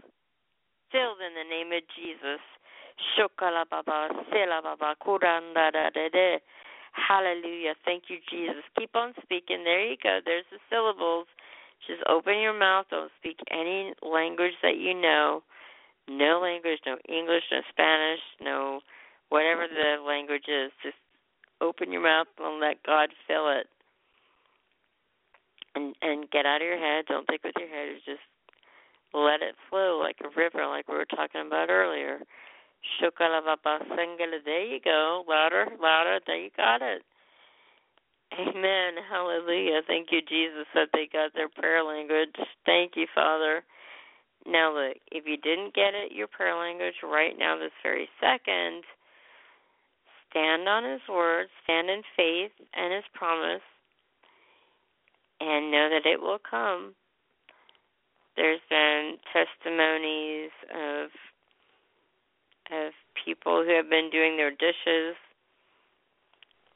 filled 0.90 1.18
in 1.18 1.34
the 1.34 1.46
name 1.48 1.72
of 1.72 1.82
Jesus. 1.98 2.40
Hallelujah. 6.92 7.74
Thank 7.84 8.04
you, 8.08 8.18
Jesus. 8.30 8.62
Keep 8.78 8.94
on 8.94 9.14
speaking. 9.22 9.64
There 9.64 9.84
you 9.84 9.96
go. 10.02 10.20
There's 10.24 10.44
the 10.50 10.58
syllables. 10.70 11.26
Just 11.86 12.02
open 12.08 12.38
your 12.40 12.58
mouth. 12.58 12.86
Don't 12.90 13.10
speak 13.18 13.38
any 13.50 13.94
language 14.02 14.54
that 14.62 14.76
you 14.76 14.94
know. 14.94 15.42
No 16.08 16.40
language, 16.42 16.80
no 16.86 16.96
English, 17.08 17.44
no 17.52 17.60
Spanish, 17.70 18.20
no 18.40 18.80
whatever 19.28 19.66
the 19.68 20.02
language 20.02 20.48
is. 20.48 20.72
Just 20.82 20.96
open 21.60 21.92
your 21.92 22.02
mouth 22.02 22.26
and 22.38 22.60
let 22.60 22.82
God 22.82 23.10
fill 23.26 23.48
it. 23.50 23.66
And 25.74 25.94
and 26.02 26.30
get 26.30 26.46
out 26.46 26.62
of 26.62 26.66
your 26.66 26.78
head. 26.78 27.04
Don't 27.06 27.26
think 27.26 27.44
with 27.44 27.54
your 27.58 27.68
head. 27.68 27.96
Just 28.04 28.20
let 29.14 29.42
it 29.42 29.54
flow 29.68 30.00
like 30.02 30.16
a 30.22 30.28
river, 30.38 30.66
like 30.66 30.88
we 30.88 30.94
were 30.96 31.04
talking 31.04 31.46
about 31.46 31.70
earlier. 31.70 32.20
There 33.00 34.64
you 34.64 34.80
go. 34.82 35.24
Louder, 35.28 35.66
louder. 35.80 36.20
There 36.26 36.36
you 36.36 36.50
got 36.56 36.82
it. 36.82 37.02
Amen. 38.32 38.94
Hallelujah. 39.10 39.82
Thank 39.86 40.08
you, 40.12 40.20
Jesus, 40.22 40.66
that 40.74 40.88
they 40.92 41.08
got 41.12 41.34
their 41.34 41.48
prayer 41.48 41.82
language. 41.82 42.34
Thank 42.64 42.92
you, 42.94 43.06
Father. 43.14 43.64
Now, 44.46 44.72
look, 44.72 44.96
if 45.10 45.26
you 45.26 45.36
didn't 45.36 45.74
get 45.74 45.94
it, 45.94 46.12
your 46.12 46.28
prayer 46.28 46.56
language 46.56 46.94
right 47.02 47.36
now, 47.38 47.58
this 47.58 47.72
very 47.82 48.08
second, 48.20 48.84
stand 50.30 50.68
on 50.68 50.84
His 50.84 51.02
word, 51.08 51.48
stand 51.64 51.90
in 51.90 52.02
faith 52.16 52.52
and 52.72 52.94
His 52.94 53.04
promise, 53.14 53.60
and 55.40 55.70
know 55.70 55.88
that 55.90 56.06
it 56.06 56.20
will 56.20 56.38
come. 56.38 56.94
There's 58.36 58.60
been 58.68 59.16
testimonies 59.32 60.50
of 60.72 61.10
of 62.72 62.92
people 63.24 63.64
who 63.64 63.74
have 63.74 63.90
been 63.90 64.10
doing 64.10 64.36
their 64.36 64.52
dishes, 64.52 65.16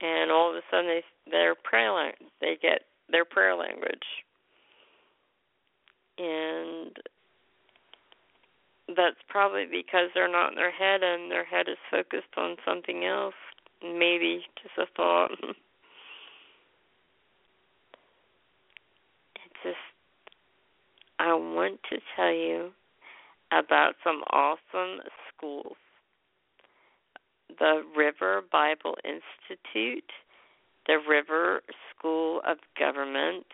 and 0.00 0.30
all 0.30 0.50
of 0.50 0.56
a 0.56 0.62
sudden 0.70 0.86
they 0.86 1.04
their 1.30 1.54
prayer 1.54 2.12
they 2.40 2.56
get 2.60 2.80
their 3.10 3.24
prayer 3.24 3.54
language, 3.54 4.06
and 6.18 6.96
that's 8.88 9.16
probably 9.28 9.66
because 9.70 10.10
they're 10.14 10.30
not 10.30 10.50
in 10.50 10.56
their 10.56 10.70
head 10.70 11.02
and 11.02 11.30
their 11.30 11.44
head 11.44 11.68
is 11.68 11.78
focused 11.90 12.36
on 12.36 12.56
something 12.64 13.04
else. 13.04 13.34
Maybe 13.82 14.44
just 14.62 14.76
a 14.78 14.86
thought. 14.96 15.30
it's 15.42 15.56
just 19.62 19.76
I 21.24 21.34
want 21.34 21.80
to 21.90 21.98
tell 22.16 22.32
you 22.32 22.70
about 23.50 23.94
some 24.04 24.22
awesome 24.30 25.00
schools. 25.28 25.76
The 27.58 27.82
River 27.96 28.42
Bible 28.52 28.96
Institute, 29.04 30.10
the 30.86 30.98
River 31.08 31.62
School 31.90 32.40
of 32.46 32.58
Government, 32.78 33.46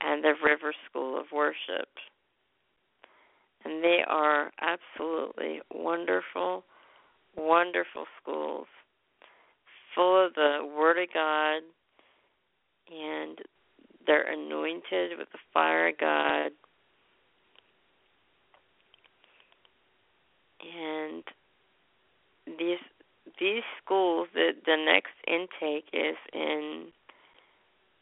and 0.00 0.22
the 0.22 0.34
River 0.44 0.72
School 0.88 1.18
of 1.18 1.26
Worship 1.32 1.88
and 3.64 3.82
they 3.82 4.00
are 4.06 4.50
absolutely 4.60 5.60
wonderful, 5.74 6.64
wonderful 7.36 8.06
schools, 8.20 8.66
full 9.94 10.26
of 10.26 10.34
the 10.34 10.60
Word 10.76 10.98
of 11.02 11.08
God, 11.12 11.62
and 12.90 13.38
they're 14.08 14.32
anointed 14.32 15.16
with 15.16 15.30
the 15.30 15.38
fire 15.54 15.90
of 15.90 15.98
God. 15.98 16.50
And 20.60 21.22
these 22.58 22.78
these 23.38 23.62
schools, 23.84 24.26
the 24.34 24.50
the 24.66 24.76
next 24.76 25.12
intake 25.28 25.88
is 25.92 26.16
in 26.32 26.88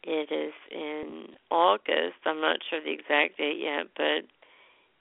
it 0.03 0.31
is 0.31 0.53
in 0.71 1.35
August. 1.51 2.15
I'm 2.25 2.41
not 2.41 2.57
sure 2.69 2.81
the 2.81 2.91
exact 2.91 3.37
date 3.37 3.59
yet, 3.59 3.87
but 3.95 4.25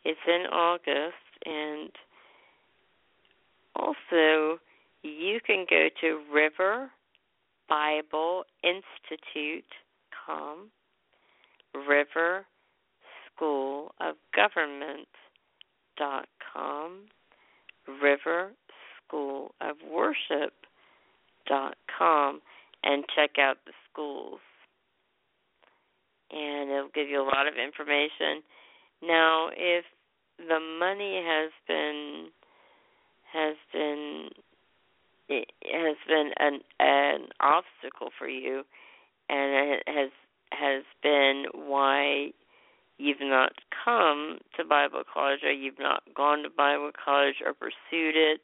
it's 0.05 0.21
in 0.27 0.47
August, 0.53 1.15
and 1.47 1.91
also 3.77 4.59
you 5.03 5.41
can 5.47 5.65
go 5.71 5.89
to 6.01 6.21
River 6.33 6.91
Bible 7.69 8.45
Institute.com, 8.63 10.71
River 11.89 12.47
School 13.35 13.93
of 14.01 14.17
Government 14.35 15.09
dot 15.99 16.27
com, 16.53 17.07
River 18.03 18.53
School 19.07 19.55
of 19.61 19.77
Worship 19.91 20.53
dot 21.47 21.77
com, 21.99 22.41
and 22.83 23.05
check 23.15 23.39
out 23.39 23.57
the 23.67 23.73
schools. 23.91 24.41
And 26.31 26.71
it'll 26.71 26.89
give 26.95 27.09
you 27.09 27.21
a 27.21 27.25
lot 27.25 27.47
of 27.47 27.55
information. 27.55 28.43
Now, 29.03 29.51
if 29.57 29.85
the 30.39 30.61
money 30.79 31.23
has 31.25 31.51
been 31.69 32.29
has 33.33 33.57
been 33.73 34.29
has 35.29 35.97
been 36.09 36.31
an 36.39 36.61
an 36.81 37.29
obstacle 37.41 38.11
for 38.19 38.29
you 38.29 38.63
and 39.29 39.73
it 39.75 39.83
has 39.87 40.11
has 40.59 40.85
been 41.03 41.45
why 41.53 42.31
you've 42.99 43.21
not 43.21 43.53
come 43.85 44.39
to 44.57 44.65
Bible 44.65 45.03
college 45.13 45.41
or 45.45 45.53
you've 45.53 45.79
not 45.79 46.03
gone 46.15 46.43
to 46.43 46.51
Bible 46.51 46.91
college 47.05 47.37
or 47.45 47.53
pursued 47.53 48.17
it, 48.17 48.41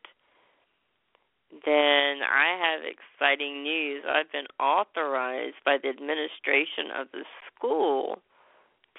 then 1.65 2.21
I 2.25 2.57
have 2.61 2.81
exciting 2.85 3.63
news. 3.63 4.05
I've 4.09 4.31
been 4.33 4.49
authorized 4.59 5.57
by 5.65 5.77
the 5.83 5.89
administration 5.89 6.89
of 6.99 7.09
the 7.13 7.25
school 7.49 8.19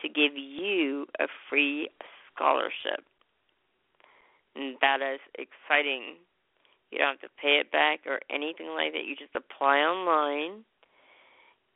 to 0.01 0.09
give 0.09 0.35
you 0.35 1.07
a 1.19 1.25
free 1.49 1.89
scholarship. 2.33 3.05
And 4.55 4.75
that 4.81 5.01
is 5.01 5.19
exciting. 5.37 6.17
You 6.91 6.99
don't 6.99 7.17
have 7.17 7.21
to 7.21 7.41
pay 7.41 7.59
it 7.59 7.71
back 7.71 8.01
or 8.05 8.19
anything 8.29 8.67
like 8.75 8.93
that. 8.93 9.05
You 9.05 9.15
just 9.15 9.35
apply 9.35 9.77
online 9.79 10.63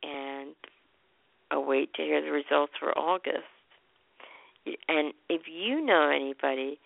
and 0.02 0.54
await 1.50 1.94
to 1.94 2.02
hear 2.02 2.22
the 2.22 2.30
results 2.30 2.72
for 2.78 2.96
August. 2.96 3.48
And 4.88 5.12
if 5.28 5.42
you 5.46 5.84
know 5.84 6.10
anybody 6.10 6.78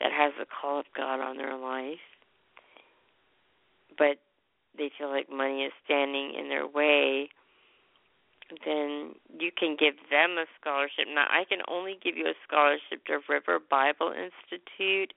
that 0.00 0.12
has 0.12 0.32
the 0.38 0.46
call 0.46 0.80
of 0.80 0.86
God 0.96 1.20
on 1.20 1.36
their 1.36 1.56
life, 1.56 1.98
but 3.96 4.18
they 4.76 4.90
feel 4.96 5.08
like 5.08 5.30
money 5.30 5.64
is 5.64 5.72
standing 5.84 6.34
in 6.38 6.48
their 6.48 6.66
way, 6.66 7.28
then 8.64 9.14
you 9.38 9.50
can 9.56 9.76
give 9.78 9.94
them 10.10 10.36
a 10.38 10.46
scholarship. 10.60 11.06
Now, 11.08 11.26
I 11.30 11.44
can 11.48 11.60
only 11.68 11.98
give 12.02 12.16
you 12.16 12.26
a 12.26 12.34
scholarship 12.46 13.04
to 13.06 13.20
River 13.28 13.58
Bible 13.60 14.12
Institute 14.12 15.12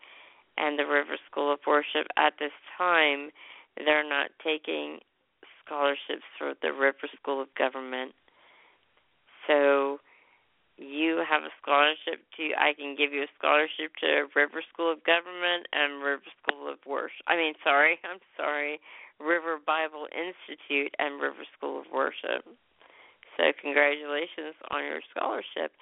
and 0.58 0.78
the 0.78 0.86
River 0.86 1.18
School 1.30 1.52
of 1.52 1.60
Worship 1.66 2.08
at 2.18 2.34
this 2.40 2.52
time. 2.78 3.32
They're 3.78 4.08
not 4.08 4.30
taking 4.44 5.00
scholarships 5.66 6.28
for 6.38 6.54
the 6.62 6.74
River 6.74 7.10
School 7.20 7.42
of 7.42 7.48
Government. 7.56 8.14
So 9.48 10.00
you 10.78 11.22
have 11.22 11.44
a 11.44 11.54
scholarship 11.62 12.26
to 12.38 12.44
I 12.58 12.74
can 12.74 12.96
give 12.98 13.14
you 13.14 13.24
a 13.24 13.36
scholarship 13.38 13.94
to 14.02 14.26
River 14.34 14.64
School 14.74 14.92
of 14.92 15.04
Government 15.06 15.70
and 15.72 16.02
River 16.02 16.26
School 16.42 16.66
of 16.66 16.82
Worship. 16.86 17.22
I 17.28 17.38
mean, 17.38 17.54
sorry, 17.64 18.00
I'm 18.08 18.20
sorry, 18.38 18.80
River 19.20 19.62
Bible 19.62 20.08
Institute 20.10 20.94
and 20.98 21.22
River 21.22 21.46
School 21.58 21.80
of 21.80 21.86
Worship. 21.94 22.46
So 23.38 23.44
congratulations 23.62 24.58
on 24.70 24.84
your 24.86 25.02
scholarship. 25.14 25.74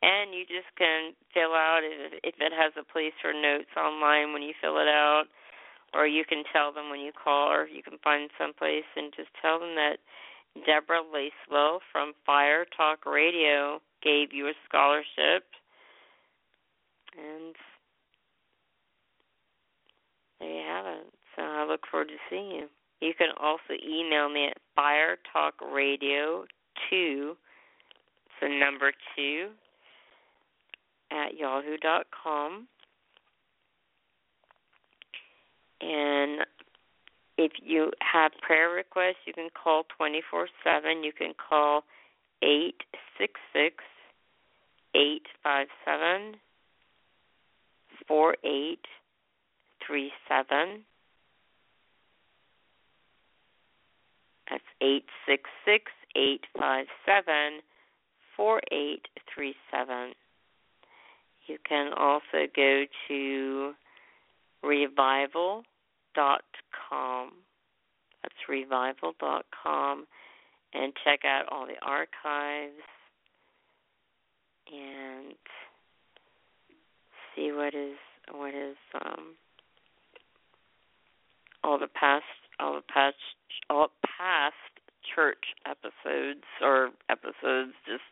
And 0.00 0.32
you 0.32 0.48
just 0.48 0.68
can 0.80 1.12
fill 1.36 1.52
out 1.52 1.84
if 1.84 2.16
if 2.24 2.36
it 2.40 2.52
has 2.56 2.72
a 2.80 2.88
place 2.88 3.12
for 3.20 3.36
notes 3.36 3.68
online 3.76 4.32
when 4.32 4.40
you 4.40 4.56
fill 4.56 4.80
it 4.80 4.88
out, 4.88 5.28
or 5.92 6.08
you 6.08 6.24
can 6.24 6.44
tell 6.48 6.72
them 6.72 6.88
when 6.88 7.00
you 7.04 7.12
call, 7.12 7.52
or 7.52 7.68
you 7.68 7.82
can 7.84 8.00
find 8.00 8.32
someplace 8.40 8.88
and 8.96 9.12
just 9.12 9.28
tell 9.44 9.60
them 9.60 9.76
that 9.76 10.00
Deborah 10.66 11.02
Lacewell 11.02 11.80
from 11.92 12.12
Fire 12.26 12.66
Talk 12.76 13.06
Radio 13.06 13.80
gave 14.02 14.32
you 14.32 14.48
a 14.48 14.54
scholarship. 14.68 15.44
And 17.16 17.54
there 20.40 20.50
you 20.50 20.64
have 20.66 20.86
it. 20.86 21.06
So 21.36 21.42
I 21.42 21.64
look 21.66 21.86
forward 21.90 22.08
to 22.08 22.16
seeing 22.28 22.50
you. 22.50 22.68
You 23.00 23.14
can 23.16 23.30
also 23.40 23.74
email 23.82 24.28
me 24.28 24.48
at 24.48 24.58
firetalkradio2, 24.78 27.36
so 28.40 28.46
number 28.46 28.92
two, 29.16 29.48
at 31.10 31.38
yahoo.com. 31.38 32.68
And 35.80 36.44
if 37.40 37.52
you 37.62 37.92
have 38.00 38.32
prayer 38.42 38.68
requests, 38.68 39.24
you 39.24 39.32
can 39.32 39.48
call 39.50 39.84
24 39.96 40.48
7. 40.62 41.02
You 41.02 41.12
can 41.12 41.32
call 41.32 41.84
866 42.42 43.82
857 44.94 46.36
4837. 48.06 50.84
That's 54.50 54.62
866 54.82 55.92
857 56.14 57.62
4837. 58.36 60.14
You 61.46 61.56
can 61.66 61.94
also 61.94 62.46
go 62.54 62.84
to 63.08 63.74
revival.com. 64.62 65.64
That's 66.90 68.34
revival.com 68.48 70.06
and 70.72 70.92
check 71.04 71.20
out 71.24 71.44
all 71.50 71.66
the 71.66 71.78
archives 71.82 72.82
and 74.72 75.34
see 77.34 77.50
what 77.52 77.74
is 77.74 77.96
what 78.32 78.54
is 78.54 78.76
um 79.04 79.34
all 81.64 81.78
the 81.78 81.88
past 81.88 82.24
all 82.60 82.74
the 82.74 82.82
past 82.92 83.16
all 83.68 83.88
past 84.04 84.54
church 85.14 85.44
episodes 85.66 86.44
or 86.62 86.90
episodes. 87.08 87.72
Just 87.86 88.04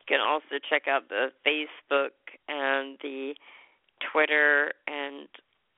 you 0.00 0.06
can 0.06 0.20
also 0.20 0.58
check 0.68 0.86
out 0.88 1.08
the 1.08 1.28
Facebook 1.46 2.12
and 2.48 2.98
the 3.02 3.34
Twitter 4.12 4.72
and 4.86 5.28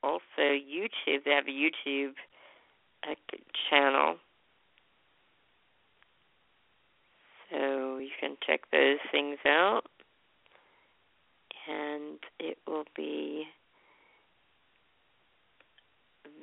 also 0.03 0.23
YouTube. 0.39 1.25
They 1.25 1.31
have 1.31 1.47
a 1.47 1.51
YouTube 1.51 2.15
uh, 3.09 3.15
channel 3.69 4.17
So 7.51 7.99
you 7.99 8.11
can 8.21 8.37
check 8.47 8.61
those 8.71 8.99
things 9.11 9.39
out, 9.45 9.83
and 11.69 12.19
it 12.39 12.59
will 12.67 12.85
be 12.97 13.45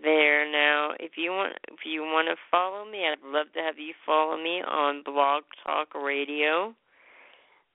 there 0.03 0.51
now. 0.51 0.91
If 0.99 1.12
you 1.16 1.32
want, 1.32 1.53
if 1.70 1.80
you 1.86 2.01
want 2.01 2.28
to 2.28 2.36
follow 2.51 2.84
me, 2.84 3.05
I'd 3.08 3.26
love 3.26 3.47
to 3.53 3.62
have 3.62 3.80
you 3.80 3.93
follow 4.05 4.36
me 4.36 4.62
on 4.62 5.01
Blog 5.05 5.43
Talk 5.66 5.95
Radio. 5.95 6.76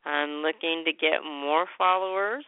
I'm 0.05 0.43
looking 0.43 0.83
to 0.85 0.93
get 0.93 1.25
more 1.25 1.67
followers, 1.79 2.45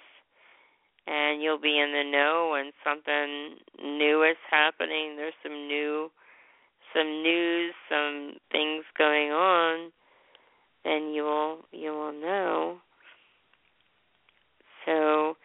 and 1.07 1.42
you'll 1.42 1.61
be 1.61 1.78
in 1.78 1.92
the 1.92 2.11
know 2.11 2.50
when 2.52 2.72
something 2.82 3.57
new 3.82 4.22
is 4.22 4.38
happening. 4.50 5.16
There's 5.16 5.34
some 5.42 5.68
new, 5.68 6.11
some 6.94 7.22
news, 7.22 7.74
some 7.88 8.36
things 8.50 8.84
going 8.96 9.30
on 9.30 9.92
then 10.84 11.12
you 11.12 11.24
will 11.24 11.64
you 11.72 11.90
will 11.92 12.12
know. 12.12 12.78
So 14.84 15.36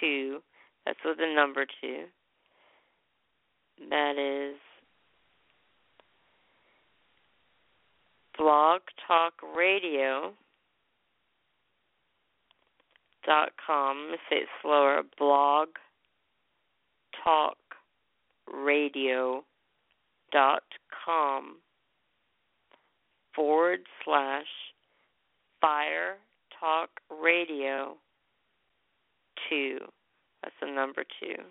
two. 0.00 0.40
That's 0.85 0.99
with 1.05 1.18
the 1.18 1.32
number 1.35 1.66
two. 1.80 2.05
That 3.91 4.18
is 4.18 4.57
blog 8.39 8.82
talk 9.07 9.35
radio 9.57 10.32
dot 13.26 13.53
com. 13.66 14.09
Let 14.09 14.12
me 14.12 14.18
say 14.28 14.37
it 14.37 14.49
slower. 14.62 15.03
Blog 15.18 15.68
Talk 17.22 17.57
Radio 18.53 19.45
dot 20.30 20.64
com 21.05 21.57
forward 23.35 23.80
slash 24.05 24.47
Fire 25.61 26.16
Talk 26.61 26.91
Radio 27.11 27.95
two. 29.49 29.78
That's 30.45 30.57
the 30.61 30.66
number 30.66 31.05
two. 31.20 31.42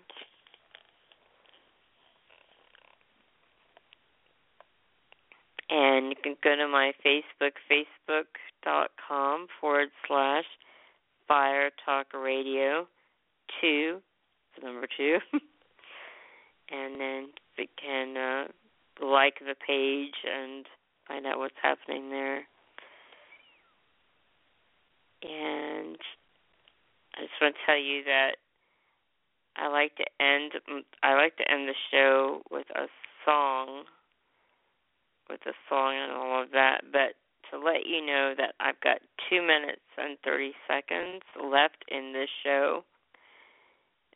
And 5.68 6.10
you 6.10 6.16
can 6.22 6.36
go 6.44 6.54
to 6.54 6.68
my 6.68 6.92
Facebook, 7.04 7.54
facebook.com 7.68 9.48
forward 9.60 9.88
slash 10.06 10.44
Fire 11.26 11.70
Talk 11.84 12.06
Radio 12.14 12.86
two, 13.60 14.00
number 14.62 14.86
two, 14.96 15.18
and 16.70 17.00
then 17.00 17.28
we 17.58 17.68
can 17.82 18.16
uh, 18.16 18.44
like 19.04 19.40
the 19.40 19.56
page 19.66 20.14
and 20.24 20.66
find 21.08 21.26
out 21.26 21.38
what's 21.38 21.54
happening 21.60 22.10
there. 22.10 22.46
And 25.22 25.98
I 27.16 27.22
just 27.22 27.32
want 27.40 27.54
to 27.54 27.60
tell 27.66 27.78
you 27.78 28.04
that 28.04 28.36
I 29.56 29.68
like 29.68 29.96
to 29.96 30.04
end 30.20 30.52
I 31.02 31.14
like 31.14 31.36
to 31.36 31.50
end 31.50 31.68
the 31.68 31.74
show 31.90 32.42
with 32.50 32.66
a 32.74 32.86
song 33.24 33.84
with 35.28 35.40
a 35.46 35.54
song 35.68 35.94
and 35.96 36.12
all 36.12 36.42
of 36.42 36.50
that, 36.52 36.82
but 36.92 37.16
to 37.50 37.58
let 37.58 37.86
you 37.86 38.04
know 38.04 38.34
that 38.36 38.54
I've 38.60 38.80
got 38.80 38.98
two 39.28 39.42
minutes 39.42 39.84
and 39.96 40.18
30 40.24 40.52
seconds 40.68 41.22
left 41.42 41.84
in 41.88 42.12
this 42.12 42.28
show. 42.42 42.84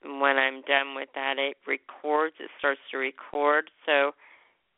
And 0.03 0.21
when 0.21 0.37
I'm 0.37 0.63
done 0.63 0.95
with 0.95 1.09
that, 1.15 1.39
it 1.39 1.57
records, 1.67 2.37
it 2.41 2.51
starts 2.59 2.81
to 2.91 2.99
record. 2.99 3.71
So 3.87 4.13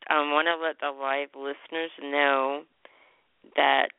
I 0.09 0.19
want 0.31 0.47
to 0.47 0.57
let 0.57 0.79
the 0.79 0.97
live 0.97 1.29
listeners 1.35 1.91
know 2.01 2.63
that 3.55 3.89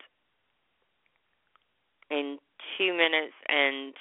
in 2.10 2.38
two 2.76 2.92
minutes 2.92 3.34
and 3.48 3.94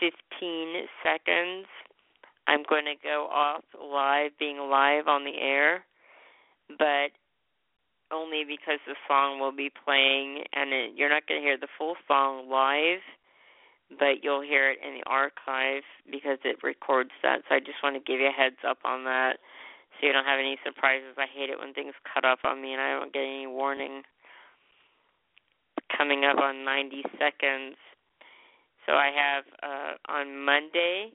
15 0.00 0.88
seconds, 1.04 1.66
I'm 2.48 2.64
going 2.68 2.86
to 2.86 2.96
go 3.02 3.28
off 3.30 3.62
live, 3.78 4.32
being 4.38 4.58
live 4.58 5.06
on 5.06 5.24
the 5.24 5.38
air. 5.38 5.84
But 6.78 7.12
only 8.12 8.42
because 8.44 8.80
the 8.86 8.96
song 9.06 9.38
will 9.38 9.54
be 9.54 9.70
playing 9.70 10.44
and 10.52 10.72
it, 10.72 10.92
you're 10.96 11.10
not 11.10 11.26
going 11.26 11.40
to 11.40 11.46
hear 11.46 11.58
the 11.58 11.70
full 11.78 11.94
song 12.08 12.50
live, 12.50 13.02
but 13.98 14.22
you'll 14.22 14.42
hear 14.42 14.70
it 14.70 14.78
in 14.82 14.98
the 14.98 15.06
archive 15.06 15.82
because 16.10 16.38
it 16.44 16.62
records 16.62 17.10
that. 17.22 17.42
So 17.48 17.54
I 17.54 17.60
just 17.60 17.82
want 17.82 17.94
to 17.94 18.02
give 18.02 18.20
you 18.20 18.28
a 18.28 18.34
heads 18.34 18.62
up 18.66 18.78
on 18.84 19.04
that 19.04 19.38
so 19.98 20.06
you 20.06 20.12
don't 20.12 20.26
have 20.26 20.40
any 20.40 20.58
surprises. 20.64 21.14
I 21.18 21.26
hate 21.26 21.50
it 21.50 21.58
when 21.58 21.74
things 21.74 21.94
cut 22.02 22.24
off 22.24 22.40
on 22.44 22.62
me 22.62 22.72
and 22.72 22.82
I 22.82 22.98
don't 22.98 23.12
get 23.12 23.22
any 23.22 23.46
warning. 23.46 24.02
Coming 25.96 26.24
up 26.24 26.38
on 26.38 26.64
90 26.64 27.02
seconds. 27.18 27.76
So 28.86 28.92
I 28.92 29.10
have 29.14 29.44
uh, 29.62 30.12
on 30.12 30.44
Monday, 30.44 31.12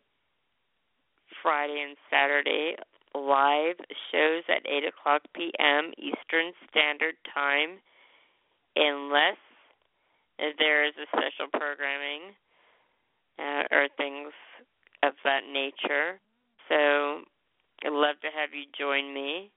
Friday, 1.42 1.84
and 1.88 1.98
Saturday 2.10 2.76
live 3.14 3.76
shows 4.12 4.44
at 4.50 4.66
8 4.68 4.84
o'clock 4.86 5.22
p.m. 5.34 5.92
Eastern 5.98 6.52
Standard 6.70 7.16
Time, 7.34 7.80
unless 8.76 9.38
there 10.60 10.86
is 10.86 10.94
a 11.00 11.08
special 11.08 11.48
programming 11.52 12.36
uh, 13.40 13.64
or 13.72 13.88
things 13.98 14.34
of 15.04 15.14
that 15.24 15.42
nature. 15.52 16.20
So 16.70 17.24
I'd 17.86 17.94
love 17.94 18.20
to 18.22 18.30
have 18.36 18.50
you 18.54 18.66
join 18.78 19.14
me, 19.14 19.52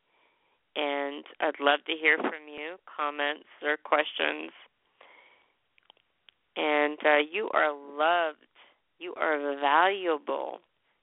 and 0.77 1.25
I'd 1.41 1.61
love 1.61 1.81
to 1.87 1.93
hear 1.93 2.19
from 2.19 2.47
you, 2.47 2.77
comments 2.85 3.49
or 3.63 3.77
questions. 3.77 4.51
And 6.59 6.99
uh, 7.07 7.19
you 7.31 7.49
are 7.55 7.73
loved. 7.73 8.39
You 8.99 9.15
are 9.15 9.39
valuable. 9.61 10.59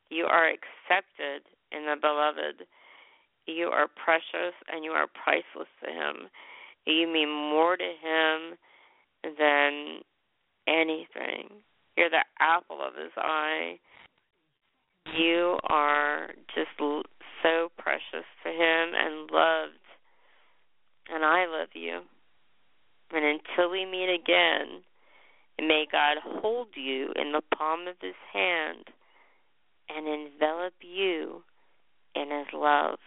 You 0.10 0.26
are 0.26 0.50
accepted 0.50 1.48
in 1.72 1.86
the 1.86 1.96
beloved. 2.00 2.68
You 3.48 3.68
are 3.68 3.88
precious 3.88 4.54
and 4.68 4.84
you 4.84 4.92
are 4.92 5.08
priceless 5.08 5.70
to 5.84 5.90
Him. 5.90 6.30
You 6.86 7.08
mean 7.08 7.30
more 7.30 7.78
to 7.78 7.84
Him 7.84 8.58
than 9.40 10.00
anything. 10.68 11.64
You're 11.96 12.10
the 12.10 12.26
apple 12.40 12.80
of 12.86 12.94
His 13.02 13.14
eye. 13.16 13.80
You 15.18 15.58
are 15.70 16.32
just 16.54 16.70
so 16.78 17.70
precious 17.78 18.28
to 18.44 18.50
Him 18.50 18.92
and 18.94 19.32
loved. 19.32 19.80
And 21.14 21.24
I 21.24 21.46
love 21.46 21.70
you. 21.74 22.02
And 23.14 23.24
until 23.24 23.72
we 23.72 23.86
meet 23.86 24.14
again, 24.14 24.82
may 25.60 25.86
God 25.92 26.18
hold 26.22 26.70
you 26.76 27.12
in 27.16 27.32
the 27.32 27.42
palm 27.56 27.88
of 27.88 27.96
His 28.02 28.16
hand 28.34 28.86
and 29.90 30.08
envelop 30.08 30.74
you 30.82 31.44
in 32.16 32.32
His 32.32 32.48
love. 32.54 33.00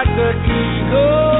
By 0.00 0.04
the 0.04 0.32
sin. 0.46 1.39